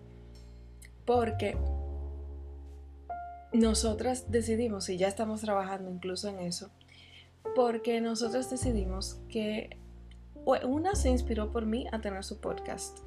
Porque 1.05 1.57
nosotras 3.53 4.31
decidimos, 4.31 4.89
y 4.89 4.97
ya 4.97 5.09
estamos 5.09 5.41
trabajando 5.41 5.91
incluso 5.91 6.29
en 6.29 6.41
eso, 6.41 6.71
porque 7.55 8.01
nosotras 8.01 8.51
decidimos 8.51 9.21
que 9.29 9.79
una 10.45 10.95
se 10.95 11.11
inspiró 11.11 11.51
por 11.51 11.67
mí 11.67 11.87
a 11.93 12.01
tener 12.01 12.25
su 12.25 12.41
podcast. 12.41 12.99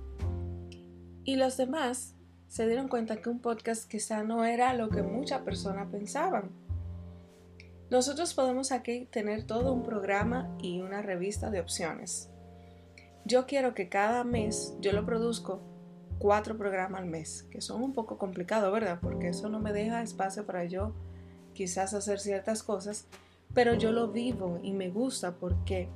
Y 1.24 1.36
los 1.36 1.58
demás 1.58 2.16
se 2.48 2.68
dieron 2.68 2.88
cuenta 2.88 3.22
que 3.22 3.30
un 3.30 3.40
podcast 3.40 3.90
quizá 3.90 4.24
no 4.24 4.44
era 4.44 4.74
lo 4.74 4.90
que 4.90 5.04
muchas 5.04 5.42
personas 5.42 5.90
pensaban. 5.92 6.50
Nosotros 7.90 8.34
podemos 8.34 8.72
aquí 8.72 9.06
tener 9.12 9.44
todo 9.44 9.74
un 9.74 9.84
programa 9.84 10.56
y 10.62 10.82
una 10.82 11.02
revista 11.02 11.50
de 11.50 11.60
opciones. 11.60 12.30
Yo 13.26 13.46
quiero 13.46 13.74
que 13.74 13.90
cada 13.90 14.24
mes 14.24 14.76
yo 14.82 14.94
lo 14.94 15.06
produzco 15.06 15.62
cuatro 16.22 16.56
programas 16.56 17.02
al 17.02 17.08
mes, 17.08 17.48
que 17.50 17.62
son 17.62 17.82
un 17.82 17.94
poco 17.94 18.20
complicados, 18.20 18.72
¿verdad? 18.72 19.00
Porque 19.02 19.30
eso 19.30 19.50
no 19.50 19.60
me 19.60 19.74
deja 19.74 20.04
espacio 20.04 20.46
para 20.46 20.66
yo 20.66 20.94
quizás 21.56 21.96
hacer 21.96 22.20
ciertas 22.20 22.62
cosas, 22.62 23.08
pero 23.56 23.74
yo 23.74 23.92
lo 23.92 24.10
vivo 24.10 24.60
y 24.62 24.72
me 24.72 24.90
gusta 24.92 25.38
porque 25.38 25.90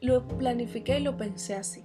lo 0.00 0.26
planifiqué 0.26 1.00
y 1.00 1.02
lo 1.02 1.18
pensé 1.18 1.54
así, 1.54 1.84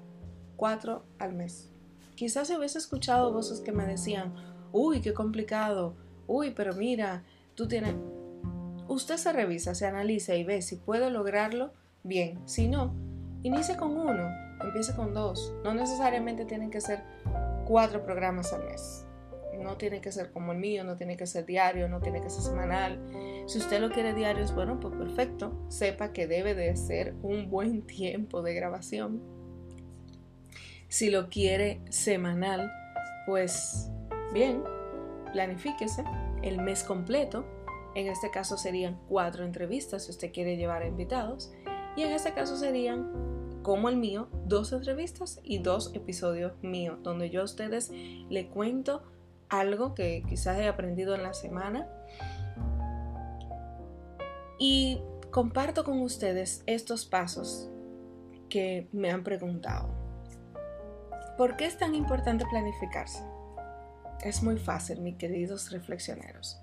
cuatro 0.55 1.03
al 1.19 1.33
mes. 1.33 1.69
Quizás 2.15 2.49
hubiese 2.51 2.77
escuchado 2.77 3.33
voces 3.33 3.59
que 3.59 3.73
me 3.73 3.85
decían, 3.85 4.33
uy, 4.71 5.01
qué 5.01 5.13
complicado, 5.13 5.93
uy, 6.25 6.51
pero 6.51 6.73
mira, 6.73 7.25
tú 7.53 7.67
tienes... 7.67 7.95
Usted 8.87 9.17
se 9.17 9.33
revisa, 9.33 9.75
se 9.75 9.87
analiza 9.87 10.35
y 10.35 10.45
ve 10.45 10.61
si 10.61 10.77
puede 10.77 11.09
lograrlo, 11.09 11.73
bien, 12.03 12.39
si 12.47 12.69
no, 12.69 12.93
inicie 13.43 13.75
con 13.75 13.97
uno, 13.97 14.29
empiece 14.63 14.95
con 14.95 15.13
dos. 15.13 15.53
No 15.63 15.73
necesariamente 15.73 16.45
tienen 16.45 16.71
que 16.71 16.81
ser 16.81 17.03
cuatro 17.65 18.03
programas 18.03 18.53
al 18.53 18.65
mes. 18.65 19.05
No 19.61 19.77
tiene 19.77 20.01
que 20.01 20.11
ser 20.11 20.31
como 20.31 20.51
el 20.51 20.57
mío, 20.57 20.83
no 20.83 20.95
tiene 20.95 21.15
que 21.15 21.27
ser 21.27 21.45
diario, 21.45 21.87
no 21.87 22.01
tiene 22.01 22.21
que 22.21 22.29
ser 22.29 22.41
semanal. 22.41 22.99
Si 23.45 23.59
usted 23.59 23.79
lo 23.79 23.91
quiere 23.91 24.13
diario, 24.13 24.43
es 24.43 24.53
bueno, 24.53 24.79
pues 24.79 24.95
perfecto. 24.95 25.53
Sepa 25.69 26.11
que 26.11 26.27
debe 26.27 26.55
de 26.55 26.75
ser 26.75 27.13
un 27.21 27.49
buen 27.49 27.83
tiempo 27.85 28.41
de 28.41 28.53
grabación. 28.53 29.21
Si 30.87 31.09
lo 31.09 31.29
quiere 31.29 31.81
semanal, 31.89 32.71
pues 33.25 33.89
bien, 34.33 34.63
planifíquese 35.31 36.03
el 36.41 36.61
mes 36.61 36.83
completo. 36.83 37.45
En 37.95 38.07
este 38.07 38.31
caso 38.31 38.57
serían 38.57 38.99
cuatro 39.07 39.45
entrevistas 39.45 40.05
si 40.05 40.11
usted 40.11 40.31
quiere 40.31 40.57
llevar 40.57 40.85
invitados. 40.85 41.51
Y 41.95 42.01
en 42.01 42.11
este 42.11 42.33
caso 42.33 42.57
serían 42.57 43.32
como 43.63 43.89
el 43.89 43.97
mío, 43.97 44.27
dos 44.45 44.71
entrevistas 44.73 45.39
y 45.43 45.59
dos 45.59 45.91
episodios 45.95 46.53
míos, 46.61 46.99
donde 47.01 47.29
yo 47.29 47.41
a 47.41 47.45
ustedes 47.45 47.91
le 48.29 48.47
cuento 48.49 49.01
algo 49.49 49.95
que 49.95 50.23
quizás 50.27 50.59
he 50.59 50.67
aprendido 50.67 51.15
en 51.15 51.23
la 51.23 51.33
semana 51.33 51.87
y 54.59 55.01
comparto 55.31 55.83
con 55.83 56.01
ustedes 56.01 56.63
estos 56.67 57.05
pasos 57.05 57.69
que 58.49 58.87
me 58.91 59.09
han 59.09 59.23
preguntado. 59.23 59.89
¿Por 61.37 61.55
qué 61.57 61.65
es 61.65 61.77
tan 61.77 61.95
importante 61.95 62.45
planificarse? 62.49 63.23
Es 64.23 64.43
muy 64.43 64.57
fácil, 64.57 65.01
mis 65.01 65.15
queridos 65.15 65.71
reflexioneros. 65.71 66.59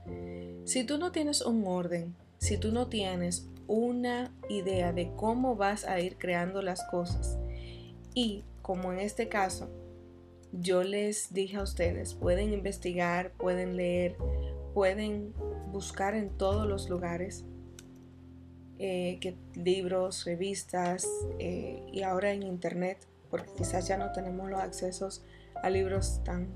Si 0.65 0.85
tú 0.85 0.99
no 0.99 1.11
tienes 1.13 1.43
un 1.43 1.67
orden, 1.67 2.15
si 2.39 2.57
tú 2.59 2.73
no 2.73 2.87
tienes 2.87 3.49
una 3.71 4.33
idea 4.49 4.93
de 4.93 5.13
cómo 5.15 5.55
vas 5.55 5.85
a 5.85 6.01
ir 6.01 6.19
creando 6.19 6.61
las 6.61 6.83
cosas. 6.91 7.39
Y 8.15 8.43
como 8.63 8.93
en 8.93 8.99
este 8.99 9.29
caso, 9.29 9.71
yo 10.53 10.83
les 10.83 11.33
dije 11.33 11.57
a 11.57 11.63
ustedes, 11.63 12.15
pueden 12.15 12.53
investigar, 12.53 13.31
pueden 13.35 13.77
leer, 13.77 14.17
pueden 14.75 15.33
buscar 15.71 16.17
en 16.17 16.31
todos 16.31 16.67
los 16.67 16.91
lugares 16.91 17.45
eh, 18.81 19.19
que, 19.21 19.37
libros, 19.55 20.25
revistas 20.25 21.07
eh, 21.39 21.81
y 21.93 22.03
ahora 22.03 22.33
en 22.33 22.43
internet, 22.43 23.07
porque 23.31 23.53
quizás 23.57 23.87
ya 23.87 23.97
no 23.97 24.11
tenemos 24.11 24.51
los 24.51 24.59
accesos 24.59 25.23
a 25.63 25.71
libros 25.71 26.23
tan 26.25 26.49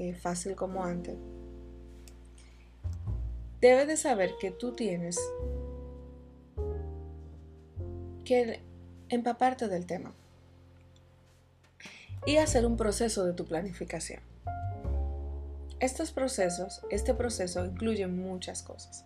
eh, 0.00 0.14
fácil 0.14 0.56
como 0.56 0.82
antes. 0.82 1.14
Debes 3.60 3.86
de 3.86 3.96
saber 3.96 4.32
que 4.40 4.50
tú 4.50 4.72
tienes 4.72 5.16
que 8.30 8.60
empaparte 9.08 9.66
del 9.66 9.86
tema 9.86 10.14
y 12.24 12.36
hacer 12.36 12.64
un 12.64 12.76
proceso 12.76 13.24
de 13.24 13.32
tu 13.32 13.44
planificación. 13.44 14.20
Estos 15.80 16.12
procesos, 16.12 16.80
este 16.90 17.12
proceso 17.12 17.64
incluye 17.66 18.06
muchas 18.06 18.62
cosas. 18.62 19.04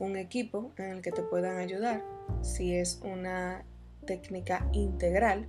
Un 0.00 0.16
equipo 0.16 0.72
en 0.78 0.86
el 0.86 1.00
que 1.00 1.12
te 1.12 1.22
puedan 1.22 1.58
ayudar, 1.58 2.02
si 2.42 2.74
es 2.74 3.00
una 3.04 3.64
técnica 4.04 4.68
integral, 4.72 5.46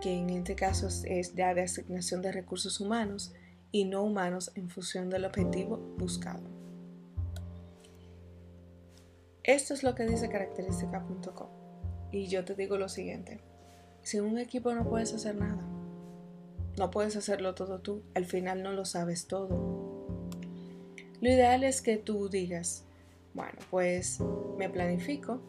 que 0.00 0.14
en 0.14 0.30
este 0.30 0.54
caso 0.54 0.88
es 1.04 1.34
ya 1.34 1.52
de 1.52 1.60
asignación 1.60 2.22
de 2.22 2.32
recursos 2.32 2.80
humanos 2.80 3.34
y 3.70 3.84
no 3.84 4.02
humanos 4.02 4.50
en 4.54 4.70
función 4.70 5.10
del 5.10 5.26
objetivo 5.26 5.76
buscado. 5.98 6.48
Esto 9.42 9.74
es 9.74 9.82
lo 9.82 9.94
que 9.94 10.06
dice 10.06 10.30
característica.com. 10.30 11.59
Y 12.12 12.26
yo 12.26 12.44
te 12.44 12.54
digo 12.54 12.76
lo 12.76 12.88
siguiente, 12.88 13.40
sin 14.02 14.22
un 14.22 14.38
equipo 14.38 14.74
no 14.74 14.88
puedes 14.88 15.12
hacer 15.14 15.36
nada. 15.36 15.62
No 16.78 16.90
puedes 16.90 17.16
hacerlo 17.16 17.54
todo 17.54 17.80
tú, 17.80 18.02
al 18.14 18.24
final 18.24 18.62
no 18.62 18.72
lo 18.72 18.84
sabes 18.84 19.26
todo. 19.26 19.48
Lo 21.20 21.28
ideal 21.28 21.64
es 21.64 21.82
que 21.82 21.98
tú 21.98 22.28
digas, 22.28 22.84
bueno, 23.34 23.58
pues 23.70 24.18
me 24.56 24.70
planifico 24.70 25.40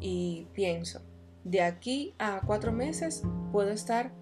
y 0.00 0.46
pienso, 0.52 1.00
de 1.44 1.62
aquí 1.62 2.14
a 2.18 2.40
cuatro 2.46 2.72
meses 2.72 3.22
puedo 3.52 3.70
estar 3.70 4.12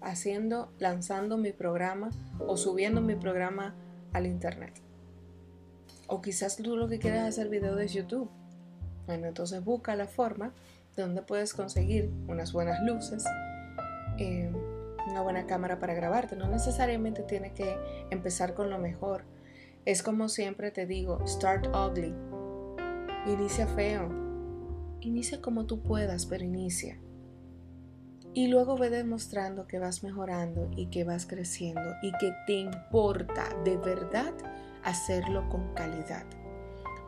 haciendo, 0.00 0.72
lanzando 0.78 1.36
mi 1.36 1.52
programa 1.52 2.10
o 2.40 2.56
subiendo 2.56 3.00
mi 3.00 3.14
programa 3.14 3.74
al 4.12 4.26
internet. 4.26 4.72
O 6.08 6.20
quizás 6.20 6.56
tú 6.56 6.76
lo 6.76 6.88
que 6.88 6.98
quieres 6.98 7.22
hacer 7.22 7.48
video 7.48 7.76
de 7.76 7.88
YouTube. 7.88 8.28
Bueno, 9.06 9.28
entonces 9.28 9.64
busca 9.64 9.96
la 9.96 10.06
forma 10.06 10.52
donde 10.96 11.22
puedes 11.22 11.54
conseguir 11.54 12.10
unas 12.28 12.52
buenas 12.52 12.80
luces, 12.82 13.24
eh, 14.18 14.52
una 15.08 15.22
buena 15.22 15.46
cámara 15.46 15.78
para 15.78 15.94
grabarte. 15.94 16.36
No 16.36 16.48
necesariamente 16.48 17.22
tiene 17.22 17.52
que 17.52 17.76
empezar 18.10 18.54
con 18.54 18.70
lo 18.70 18.78
mejor. 18.78 19.24
Es 19.84 20.02
como 20.02 20.28
siempre 20.28 20.70
te 20.70 20.86
digo, 20.86 21.26
start 21.26 21.66
ugly. 21.68 22.14
Inicia 23.26 23.66
feo. 23.66 24.08
Inicia 25.00 25.40
como 25.40 25.66
tú 25.66 25.82
puedas, 25.82 26.26
pero 26.26 26.44
inicia. 26.44 26.98
Y 28.34 28.48
luego 28.48 28.78
ve 28.78 28.88
demostrando 28.88 29.66
que 29.66 29.78
vas 29.78 30.02
mejorando 30.02 30.70
y 30.76 30.86
que 30.86 31.04
vas 31.04 31.26
creciendo 31.26 31.94
y 32.02 32.12
que 32.12 32.32
te 32.46 32.54
importa 32.54 33.44
de 33.64 33.76
verdad 33.76 34.32
hacerlo 34.84 35.48
con 35.50 35.74
calidad. 35.74 36.24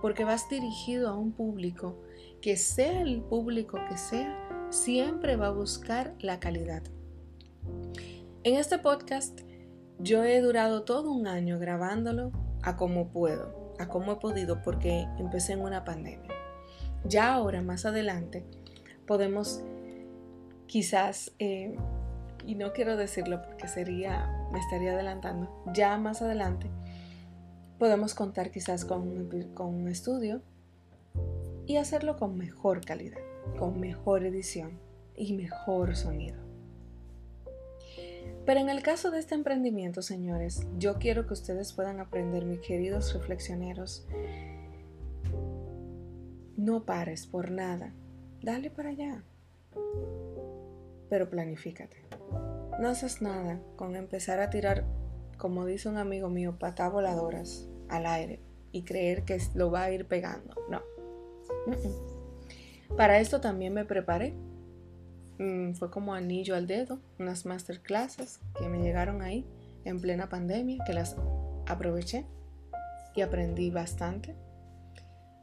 Porque 0.02 0.24
vas 0.24 0.48
dirigido 0.50 1.08
a 1.08 1.16
un 1.16 1.32
público 1.32 1.96
que 2.44 2.58
sea 2.58 3.00
el 3.00 3.22
público 3.22 3.78
que 3.88 3.96
sea, 3.96 4.68
siempre 4.68 5.34
va 5.34 5.46
a 5.46 5.50
buscar 5.50 6.14
la 6.18 6.40
calidad. 6.40 6.82
En 8.42 8.56
este 8.56 8.78
podcast 8.78 9.40
yo 9.98 10.22
he 10.24 10.42
durado 10.42 10.82
todo 10.82 11.10
un 11.10 11.26
año 11.26 11.58
grabándolo 11.58 12.32
a 12.62 12.76
como 12.76 13.08
puedo, 13.08 13.74
a 13.78 13.88
como 13.88 14.12
he 14.12 14.16
podido 14.16 14.60
porque 14.60 15.08
empecé 15.18 15.54
en 15.54 15.62
una 15.62 15.84
pandemia. 15.84 16.28
Ya 17.06 17.32
ahora, 17.32 17.62
más 17.62 17.86
adelante, 17.86 18.44
podemos 19.06 19.62
quizás, 20.66 21.32
eh, 21.38 21.78
y 22.44 22.56
no 22.56 22.74
quiero 22.74 22.98
decirlo 22.98 23.40
porque 23.40 23.68
sería, 23.68 24.30
me 24.52 24.58
estaría 24.58 24.92
adelantando, 24.92 25.64
ya 25.72 25.96
más 25.96 26.20
adelante 26.20 26.70
podemos 27.78 28.14
contar 28.14 28.50
quizás 28.50 28.84
con, 28.84 29.30
con 29.54 29.74
un 29.74 29.88
estudio 29.88 30.42
y 31.66 31.76
hacerlo 31.76 32.16
con 32.16 32.36
mejor 32.36 32.84
calidad, 32.84 33.20
con 33.58 33.80
mejor 33.80 34.24
edición 34.24 34.78
y 35.16 35.34
mejor 35.34 35.96
sonido. 35.96 36.44
Pero 38.44 38.60
en 38.60 38.68
el 38.68 38.82
caso 38.82 39.10
de 39.10 39.20
este 39.20 39.34
emprendimiento, 39.34 40.02
señores, 40.02 40.66
yo 40.78 40.98
quiero 40.98 41.26
que 41.26 41.32
ustedes 41.32 41.72
puedan 41.72 42.00
aprender, 42.00 42.44
mis 42.44 42.60
queridos 42.60 43.14
reflexioneros, 43.14 44.06
no 46.56 46.84
pares 46.84 47.26
por 47.26 47.50
nada, 47.50 47.94
dale 48.42 48.70
para 48.70 48.90
allá, 48.90 49.22
pero 51.08 51.30
planifícate. 51.30 51.96
No 52.80 52.88
haces 52.88 53.22
nada 53.22 53.60
con 53.76 53.96
empezar 53.96 54.40
a 54.40 54.50
tirar, 54.50 54.84
como 55.38 55.64
dice 55.64 55.88
un 55.88 55.96
amigo 55.96 56.28
mío, 56.28 56.56
patas 56.58 56.92
voladoras 56.92 57.68
al 57.88 58.04
aire 58.06 58.40
y 58.72 58.82
creer 58.82 59.24
que 59.24 59.38
lo 59.54 59.70
va 59.70 59.84
a 59.84 59.92
ir 59.92 60.06
pegando. 60.06 60.54
No, 60.68 60.82
para 62.96 63.18
esto 63.20 63.40
también 63.40 63.74
me 63.74 63.84
preparé. 63.84 64.34
Mm, 65.38 65.72
fue 65.74 65.90
como 65.90 66.14
anillo 66.14 66.54
al 66.54 66.66
dedo, 66.66 67.00
unas 67.18 67.44
masterclasses 67.44 68.40
que 68.58 68.68
me 68.68 68.82
llegaron 68.82 69.20
ahí 69.20 69.44
en 69.84 70.00
plena 70.00 70.28
pandemia, 70.28 70.82
que 70.86 70.94
las 70.94 71.16
aproveché 71.66 72.26
y 73.16 73.22
aprendí 73.22 73.70
bastante, 73.70 74.36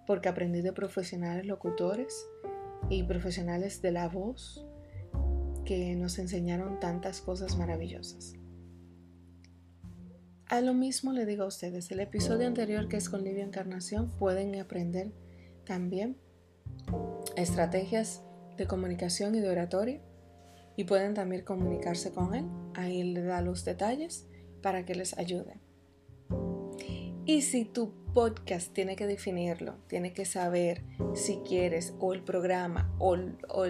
porque 0.08 0.30
aprendí 0.30 0.62
de 0.62 0.74
profesionales 0.74 1.46
locutores 1.46 2.26
y 2.90 3.04
profesionales 3.04 3.82
de 3.82 3.92
la 3.92 4.08
voz 4.08 4.66
que 5.66 5.96
nos 5.96 6.20
enseñaron 6.20 6.80
tantas 6.80 7.22
cosas 7.22 7.58
maravillosas. 7.58 8.34
A 10.48 10.60
lo 10.60 10.74
mismo 10.74 11.14
le 11.14 11.26
digo 11.26 11.44
a 11.44 11.48
ustedes, 11.48 11.90
el 11.92 12.02
episodio 12.02 12.46
anterior 12.46 12.90
que 12.90 12.98
es 12.98 13.10
con 13.10 13.24
Livia 13.24 13.46
Encarnación 13.46 14.10
pueden 14.10 14.60
aprender 14.60 15.14
también 15.72 16.18
estrategias 17.38 18.22
de 18.58 18.68
comunicación 18.68 19.36
y 19.36 19.40
de 19.40 19.50
oratoria 19.50 20.02
y 20.76 20.84
pueden 20.84 21.14
también 21.14 21.46
comunicarse 21.46 22.12
con 22.12 22.36
él. 22.36 22.46
Ahí 22.74 23.04
le 23.04 23.22
da 23.22 23.40
los 23.40 23.64
detalles 23.64 24.28
para 24.62 24.84
que 24.84 24.96
les 24.96 25.18
ayude. 25.18 25.62
Y 27.26 27.44
si 27.44 27.64
tu 27.64 27.94
podcast 28.14 28.74
tiene 28.74 28.98
que 28.98 29.08
definirlo, 29.08 29.78
tiene 29.88 30.12
que 30.12 30.26
saber 30.26 30.84
si 31.14 31.38
quieres 31.48 31.94
o 32.00 32.12
el 32.12 32.22
programa 32.22 32.94
o, 33.00 33.16
o 33.48 33.66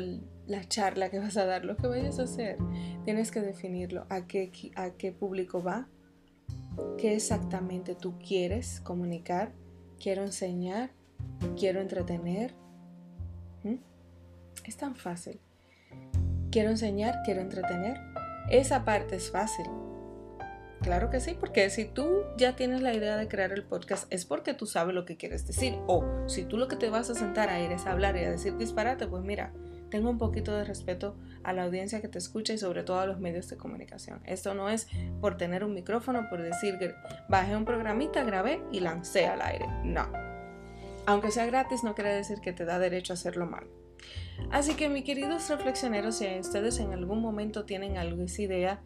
la 0.48 0.68
charla 0.68 1.12
que 1.12 1.20
vas 1.20 1.38
a 1.38 1.46
dar, 1.46 1.66
lo 1.66 1.78
que 1.78 1.86
vayas 1.86 2.18
a 2.18 2.24
hacer, 2.24 2.58
tienes 3.06 3.30
que 3.30 3.42
definirlo, 3.42 4.08
a 4.10 4.26
qué, 4.26 4.52
a 4.76 4.90
qué 4.90 5.12
público 5.12 5.62
va, 5.62 5.88
qué 6.98 7.14
exactamente 7.14 7.94
tú 7.94 8.18
quieres 8.18 8.80
comunicar, 8.80 9.54
quiero 10.00 10.24
enseñar, 10.24 11.00
quiero 11.58 11.82
entretener. 11.82 12.54
Es 14.66 14.78
tan 14.78 14.96
fácil. 14.96 15.40
Quiero 16.52 16.70
enseñar, 16.70 17.22
quiero 17.26 17.42
entretener. 17.42 18.00
Esa 18.50 18.86
parte 18.86 19.16
es 19.16 19.32
fácil. 19.32 19.66
Claro 20.82 21.10
que 21.10 21.20
sí, 21.20 21.36
porque 21.40 21.70
si 21.70 21.86
tú 21.86 22.24
ya 22.38 22.56
tienes 22.56 22.82
la 22.82 22.94
idea 22.94 23.16
de 23.16 23.28
crear 23.28 23.52
el 23.52 23.64
podcast 23.64 24.12
es 24.12 24.26
porque 24.26 24.54
tú 24.54 24.66
sabes 24.66 24.96
lo 24.96 25.06
que 25.06 25.16
quieres 25.16 25.46
decir. 25.46 25.76
O 25.88 26.04
si 26.28 26.44
tú 26.44 26.58
lo 26.58 26.68
que 26.68 26.76
te 26.76 26.90
vas 26.90 27.10
a 27.10 27.16
sentar 27.16 27.50
a 27.50 27.60
ir 27.60 27.72
es 27.72 27.86
a 27.86 27.92
hablar 27.92 28.16
y 28.18 28.24
a 28.24 28.32
decir 28.32 28.58
disparate, 28.58 29.08
pues 29.08 29.24
mira, 29.24 29.54
tengo 29.90 30.10
un 30.10 30.18
poquito 30.18 30.56
de 30.56 30.64
respeto 30.64 31.16
a 31.44 31.54
la 31.54 31.64
audiencia 31.64 32.02
que 32.02 32.08
te 32.08 32.18
escucha 32.18 32.54
y 32.54 32.58
sobre 32.58 32.84
todo 32.84 33.00
a 33.00 33.06
los 33.06 33.20
medios 33.20 33.48
de 33.50 33.58
comunicación. 33.58 34.22
Esto 34.26 34.54
no 34.56 34.70
es 34.70 34.88
por 35.20 35.38
tener 35.38 35.64
un 35.64 35.74
micrófono, 35.74 36.28
por 36.30 36.42
decir 36.42 36.78
bajé 37.30 37.56
un 37.56 37.66
programita, 37.66 38.24
grabé 38.24 38.64
y 38.72 38.80
lancé 38.80 39.28
al 39.28 39.42
aire. 39.42 39.68
No. 39.84 40.31
Aunque 41.06 41.32
sea 41.32 41.46
gratis, 41.46 41.84
no 41.84 41.96
quiere 41.96 42.14
decir 42.14 42.40
que 42.42 42.54
te 42.54 42.66
da 42.66 42.80
derecho 42.80 43.14
a 43.14 43.16
hacerlo 43.16 43.46
mal. 43.46 43.68
Así 44.52 44.76
que, 44.76 44.90
mis 44.90 45.04
queridos 45.04 45.50
reflexioneros, 45.50 46.16
si 46.16 46.40
ustedes 46.40 46.80
en 46.80 46.94
algún 46.94 47.22
momento 47.22 47.66
tienen 47.66 47.98
alguna 47.98 48.26
idea, 48.38 48.82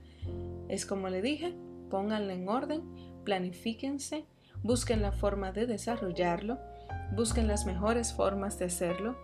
es 0.68 0.86
como 0.86 1.10
le 1.10 1.22
dije, 1.22 1.56
pónganlo 1.90 2.34
en 2.34 2.48
orden, 2.50 2.84
planifíquense, 3.24 4.26
busquen 4.64 5.02
la 5.02 5.12
forma 5.12 5.52
de 5.52 5.66
desarrollarlo, 5.66 6.60
busquen 7.16 7.48
las 7.48 7.66
mejores 7.66 8.14
formas 8.14 8.60
de 8.60 8.66
hacerlo 8.66 9.18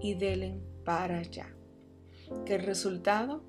y 0.00 0.14
denle 0.14 0.60
para 0.84 1.18
allá. 1.18 1.54
Que 2.44 2.56
el 2.56 2.62
resultado 2.62 3.44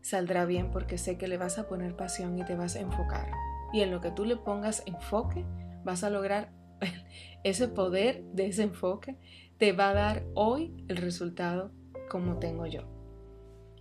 saldrá 0.00 0.44
bien 0.44 0.70
porque 0.70 0.98
sé 0.98 1.16
que 1.18 1.28
le 1.28 1.38
vas 1.38 1.58
a 1.58 1.68
poner 1.68 1.96
pasión 1.96 2.38
y 2.38 2.44
te 2.44 2.56
vas 2.56 2.76
a 2.76 2.80
enfocar. 2.80 3.30
Y 3.72 3.80
en 3.80 3.90
lo 3.90 4.00
que 4.00 4.10
tú 4.10 4.24
le 4.24 4.36
pongas 4.36 4.82
enfoque, 4.86 5.44
vas 5.84 6.04
a 6.04 6.10
lograr 6.10 6.52
ese 7.44 7.68
poder 7.68 8.22
de 8.32 8.46
ese 8.46 8.62
enfoque, 8.62 9.16
te 9.58 9.72
va 9.72 9.90
a 9.90 9.94
dar 9.94 10.24
hoy 10.34 10.72
el 10.88 10.96
resultado 10.96 11.70
como 12.08 12.38
tengo 12.38 12.66
yo. 12.66 12.82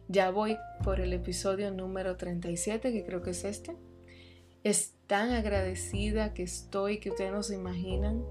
Ya 0.07 0.31
voy 0.31 0.57
por 0.83 0.99
el 0.99 1.13
episodio 1.13 1.71
número 1.71 2.17
37, 2.17 2.91
que 2.91 3.05
creo 3.05 3.21
que 3.21 3.31
es 3.31 3.43
este. 3.43 3.75
Es 4.63 4.95
tan 5.07 5.31
agradecida 5.31 6.33
que 6.33 6.43
estoy 6.43 6.99
que 6.99 7.09
ustedes 7.09 7.31
no 7.31 7.43
se 7.43 7.55
imaginan. 7.55 8.23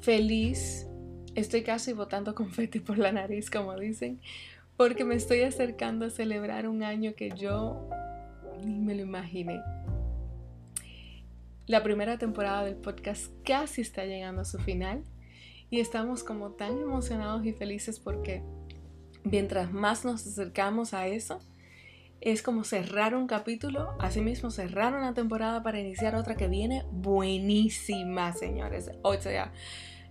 Feliz 0.00 0.86
Estoy 1.34 1.62
casi 1.62 1.92
botando 1.92 2.34
confeti 2.34 2.78
por 2.78 2.96
la 2.96 3.10
nariz, 3.10 3.50
como 3.50 3.76
dicen, 3.76 4.20
porque 4.76 5.04
me 5.04 5.16
estoy 5.16 5.40
acercando 5.40 6.06
a 6.06 6.10
celebrar 6.10 6.68
un 6.68 6.84
año 6.84 7.14
que 7.16 7.30
yo 7.30 7.88
ni 8.64 8.78
me 8.78 8.94
lo 8.94 9.02
imaginé. 9.02 9.60
La 11.66 11.82
primera 11.82 12.18
temporada 12.18 12.62
del 12.62 12.76
podcast 12.76 13.32
casi 13.42 13.80
está 13.80 14.04
llegando 14.04 14.42
a 14.42 14.44
su 14.44 14.58
final 14.58 15.02
y 15.70 15.80
estamos 15.80 16.22
como 16.22 16.50
tan 16.52 16.78
emocionados 16.78 17.46
y 17.46 17.54
felices 17.54 17.98
porque 17.98 18.42
mientras 19.22 19.72
más 19.72 20.04
nos 20.04 20.26
acercamos 20.26 20.92
a 20.92 21.06
eso, 21.06 21.38
es 22.20 22.42
como 22.42 22.64
cerrar 22.64 23.14
un 23.14 23.26
capítulo, 23.26 23.96
asimismo 23.98 24.50
cerrar 24.50 24.94
una 24.94 25.14
temporada 25.14 25.62
para 25.62 25.80
iniciar 25.80 26.14
otra 26.16 26.36
que 26.36 26.48
viene 26.48 26.84
buenísima, 26.92 28.34
señores. 28.34 28.90
O 29.00 29.14
sea, 29.14 29.50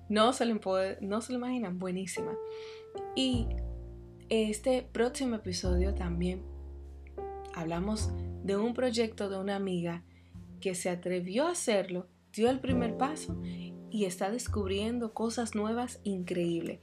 no 0.09 0.33
se, 0.33 0.45
lo 0.45 0.59
no 1.01 1.21
se 1.21 1.33
lo 1.33 1.37
imaginan, 1.37 1.77
buenísima. 1.77 2.33
Y 3.15 3.47
este 4.29 4.81
próximo 4.91 5.35
episodio 5.35 5.93
también 5.93 6.41
hablamos 7.53 8.09
de 8.43 8.57
un 8.57 8.73
proyecto 8.73 9.29
de 9.29 9.37
una 9.37 9.55
amiga 9.55 10.03
que 10.63 10.75
se 10.75 10.89
atrevió 10.89 11.47
a 11.47 11.51
hacerlo, 11.51 12.07
dio 12.31 12.49
el 12.49 12.61
primer 12.61 12.95
paso 12.95 13.37
y 13.91 14.05
está 14.05 14.31
descubriendo 14.31 15.13
cosas 15.13 15.55
nuevas 15.55 15.99
increíbles. 16.05 16.79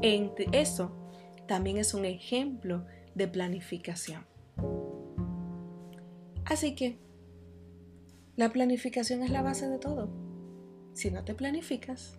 Eso 0.00 0.92
también 1.48 1.78
es 1.78 1.92
un 1.92 2.04
ejemplo 2.04 2.86
de 3.16 3.26
planificación. 3.26 4.24
Así 6.44 6.76
que 6.76 6.98
la 8.36 8.52
planificación 8.52 9.24
es 9.24 9.30
la 9.30 9.42
base 9.42 9.68
de 9.68 9.80
todo. 9.80 10.08
Si 10.92 11.10
no 11.10 11.24
te 11.24 11.34
planificas, 11.34 12.16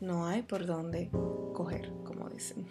no 0.00 0.26
hay 0.26 0.42
por 0.42 0.66
dónde 0.66 1.08
coger, 1.54 1.92
como 2.02 2.28
dicen. 2.30 2.66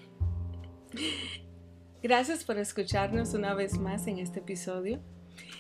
Gracias 2.04 2.44
por 2.44 2.58
escucharnos 2.58 3.34
una 3.34 3.54
vez 3.54 3.80
más 3.80 4.08
en 4.08 4.20
este 4.20 4.39
episodio. 4.39 5.00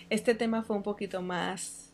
Este 0.09 0.35
tema 0.35 0.61
fue 0.61 0.75
un 0.75 0.83
poquito 0.83 1.21
más 1.21 1.84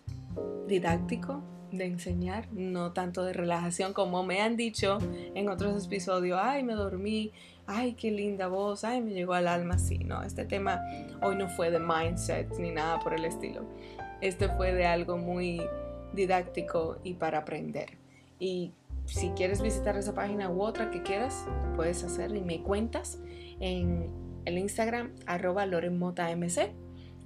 didáctico 0.68 1.44
de 1.72 1.86
enseñar, 1.86 2.48
no 2.52 2.92
tanto 2.92 3.24
de 3.24 3.34
relajación 3.34 3.94
como 3.94 4.24
me 4.24 4.42
han 4.42 4.58
dicho 4.58 4.98
en 5.36 5.50
otros 5.50 5.86
episodios, 5.86 6.40
ay, 6.42 6.64
me 6.64 6.74
dormí, 6.74 7.32
ay, 7.66 7.94
qué 7.94 8.12
linda 8.12 8.48
voz, 8.48 8.84
ay, 8.84 9.02
me 9.02 9.12
llegó 9.12 9.34
al 9.34 9.48
alma, 9.48 9.78
sí, 9.78 10.00
no, 10.00 10.24
este 10.24 10.46
tema 10.46 10.82
hoy 11.22 11.36
no 11.36 11.48
fue 11.50 11.72
de 11.72 11.80
mindset 11.80 12.58
ni 12.60 12.72
nada 12.72 13.00
por 13.00 13.14
el 13.14 13.26
estilo. 13.26 13.66
Este 14.20 14.50
fue 14.50 14.74
de 14.74 14.86
algo 14.86 15.18
muy 15.18 15.62
didáctico 16.14 16.98
y 17.04 17.14
para 17.16 17.40
aprender. 17.40 17.98
Y 18.40 18.74
si 19.06 19.30
quieres 19.32 19.62
visitar 19.62 19.98
esa 19.98 20.14
página 20.14 20.50
u 20.50 20.62
otra 20.62 20.92
que 20.92 21.02
quieras, 21.02 21.46
puedes 21.76 22.04
hacer 22.04 22.36
y 22.36 22.42
me 22.42 22.62
cuentas 22.62 23.20
en 23.60 24.10
el 24.46 24.58
Instagram 24.58 25.12
arroba 25.26 25.66
lorenmotamc. 25.66 26.44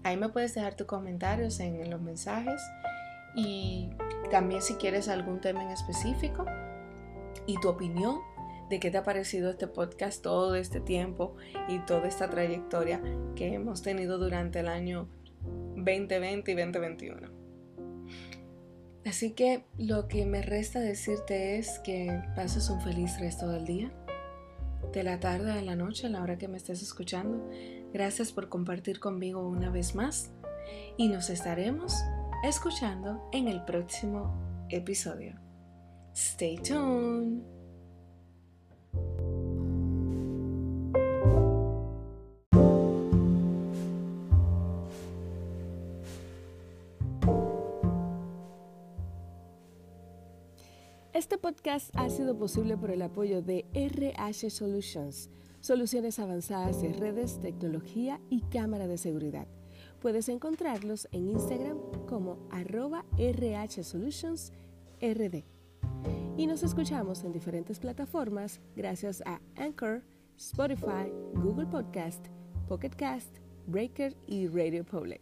Ahí 0.04 0.18
me 0.18 0.30
puedes 0.30 0.54
dejar 0.54 0.76
tus 0.76 0.88
comentarios 0.88 1.60
en 1.60 1.90
los 1.90 2.02
mensajes 2.02 2.62
y 3.36 3.90
también 4.32 4.62
si 4.62 4.76
quieres 4.76 5.08
algún 5.08 5.42
tema 5.42 5.64
en 5.64 5.70
específico 5.70 6.46
y 7.46 7.60
tu 7.60 7.70
opinión 7.70 8.20
de 8.70 8.80
qué 8.80 8.90
te 8.90 8.98
ha 8.98 9.04
parecido 9.04 9.52
este 9.52 9.68
podcast 9.68 10.24
todo 10.24 10.56
este 10.56 10.80
tiempo 10.80 11.36
y 11.68 11.80
toda 11.80 12.08
esta 12.08 12.30
trayectoria 12.30 13.02
que 13.36 13.54
hemos 13.54 13.82
tenido 13.82 14.18
durante 14.18 14.60
el 14.60 14.68
año 14.68 15.08
2020 15.76 16.52
y 16.52 16.56
2021. 16.56 17.46
Así 19.06 19.34
que 19.34 19.64
lo 19.78 20.08
que 20.08 20.26
me 20.26 20.42
resta 20.42 20.80
decirte 20.80 21.60
es 21.60 21.78
que 21.80 22.24
pases 22.36 22.70
un 22.72 22.82
feliz 22.82 23.20
resto 23.20 23.48
del 23.48 23.66
día, 23.66 23.92
de 24.92 25.04
la 25.04 25.20
tarde 25.20 25.52
a 25.52 25.62
la 25.62 25.76
noche, 25.76 26.08
a 26.08 26.10
la 26.10 26.24
hora 26.24 26.40
que 26.40 26.48
me 26.48 26.58
estés 26.58 26.82
escuchando. 26.82 27.48
Gracias 27.94 28.32
por 28.32 28.50
compartir 28.50 29.00
conmigo 29.00 29.48
una 29.48 29.70
vez 29.70 29.94
más 29.94 30.32
y 30.98 31.08
nos 31.08 31.30
estaremos 31.30 31.94
escuchando 32.44 33.30
en 33.32 33.48
el 33.48 33.64
próximo 33.66 34.34
episodio. 34.70 35.40
Stay 36.14 36.58
tuned. 36.58 37.42
Este 51.14 51.38
podcast 51.38 51.96
ha 51.96 52.10
sido 52.10 52.38
posible 52.38 52.76
por 52.78 52.92
el 52.92 53.02
apoyo 53.02 53.42
de 53.42 53.66
RH 53.74 54.50
Solutions, 54.50 55.30
soluciones 55.62 56.20
avanzadas 56.20 56.82
de 56.82 56.92
redes, 56.92 57.40
tecnología 57.42 58.20
y 58.30 58.42
cámara 58.42 58.86
de 58.88 58.98
seguridad. 58.98 59.48
Puedes 60.06 60.30
encontrarlos 60.30 61.08
en 61.14 61.30
Instagram 61.30 61.80
como 62.08 62.38
arroba 62.52 63.04
RH 63.18 63.84
Solutions 63.84 64.54
RD. 65.02 65.44
Y 66.38 66.46
nos 66.46 66.62
escuchamos 66.62 67.24
en 67.24 67.32
diferentes 67.32 67.80
plataformas 67.80 68.60
gracias 68.76 69.24
a 69.26 69.42
Anchor, 69.56 70.04
Spotify, 70.38 71.12
Google 71.34 71.66
Podcast, 71.66 72.24
Pocket 72.68 72.92
Cast, 72.92 73.38
Breaker 73.66 74.16
y 74.28 74.46
Radio 74.46 74.86
Public. 74.86 75.22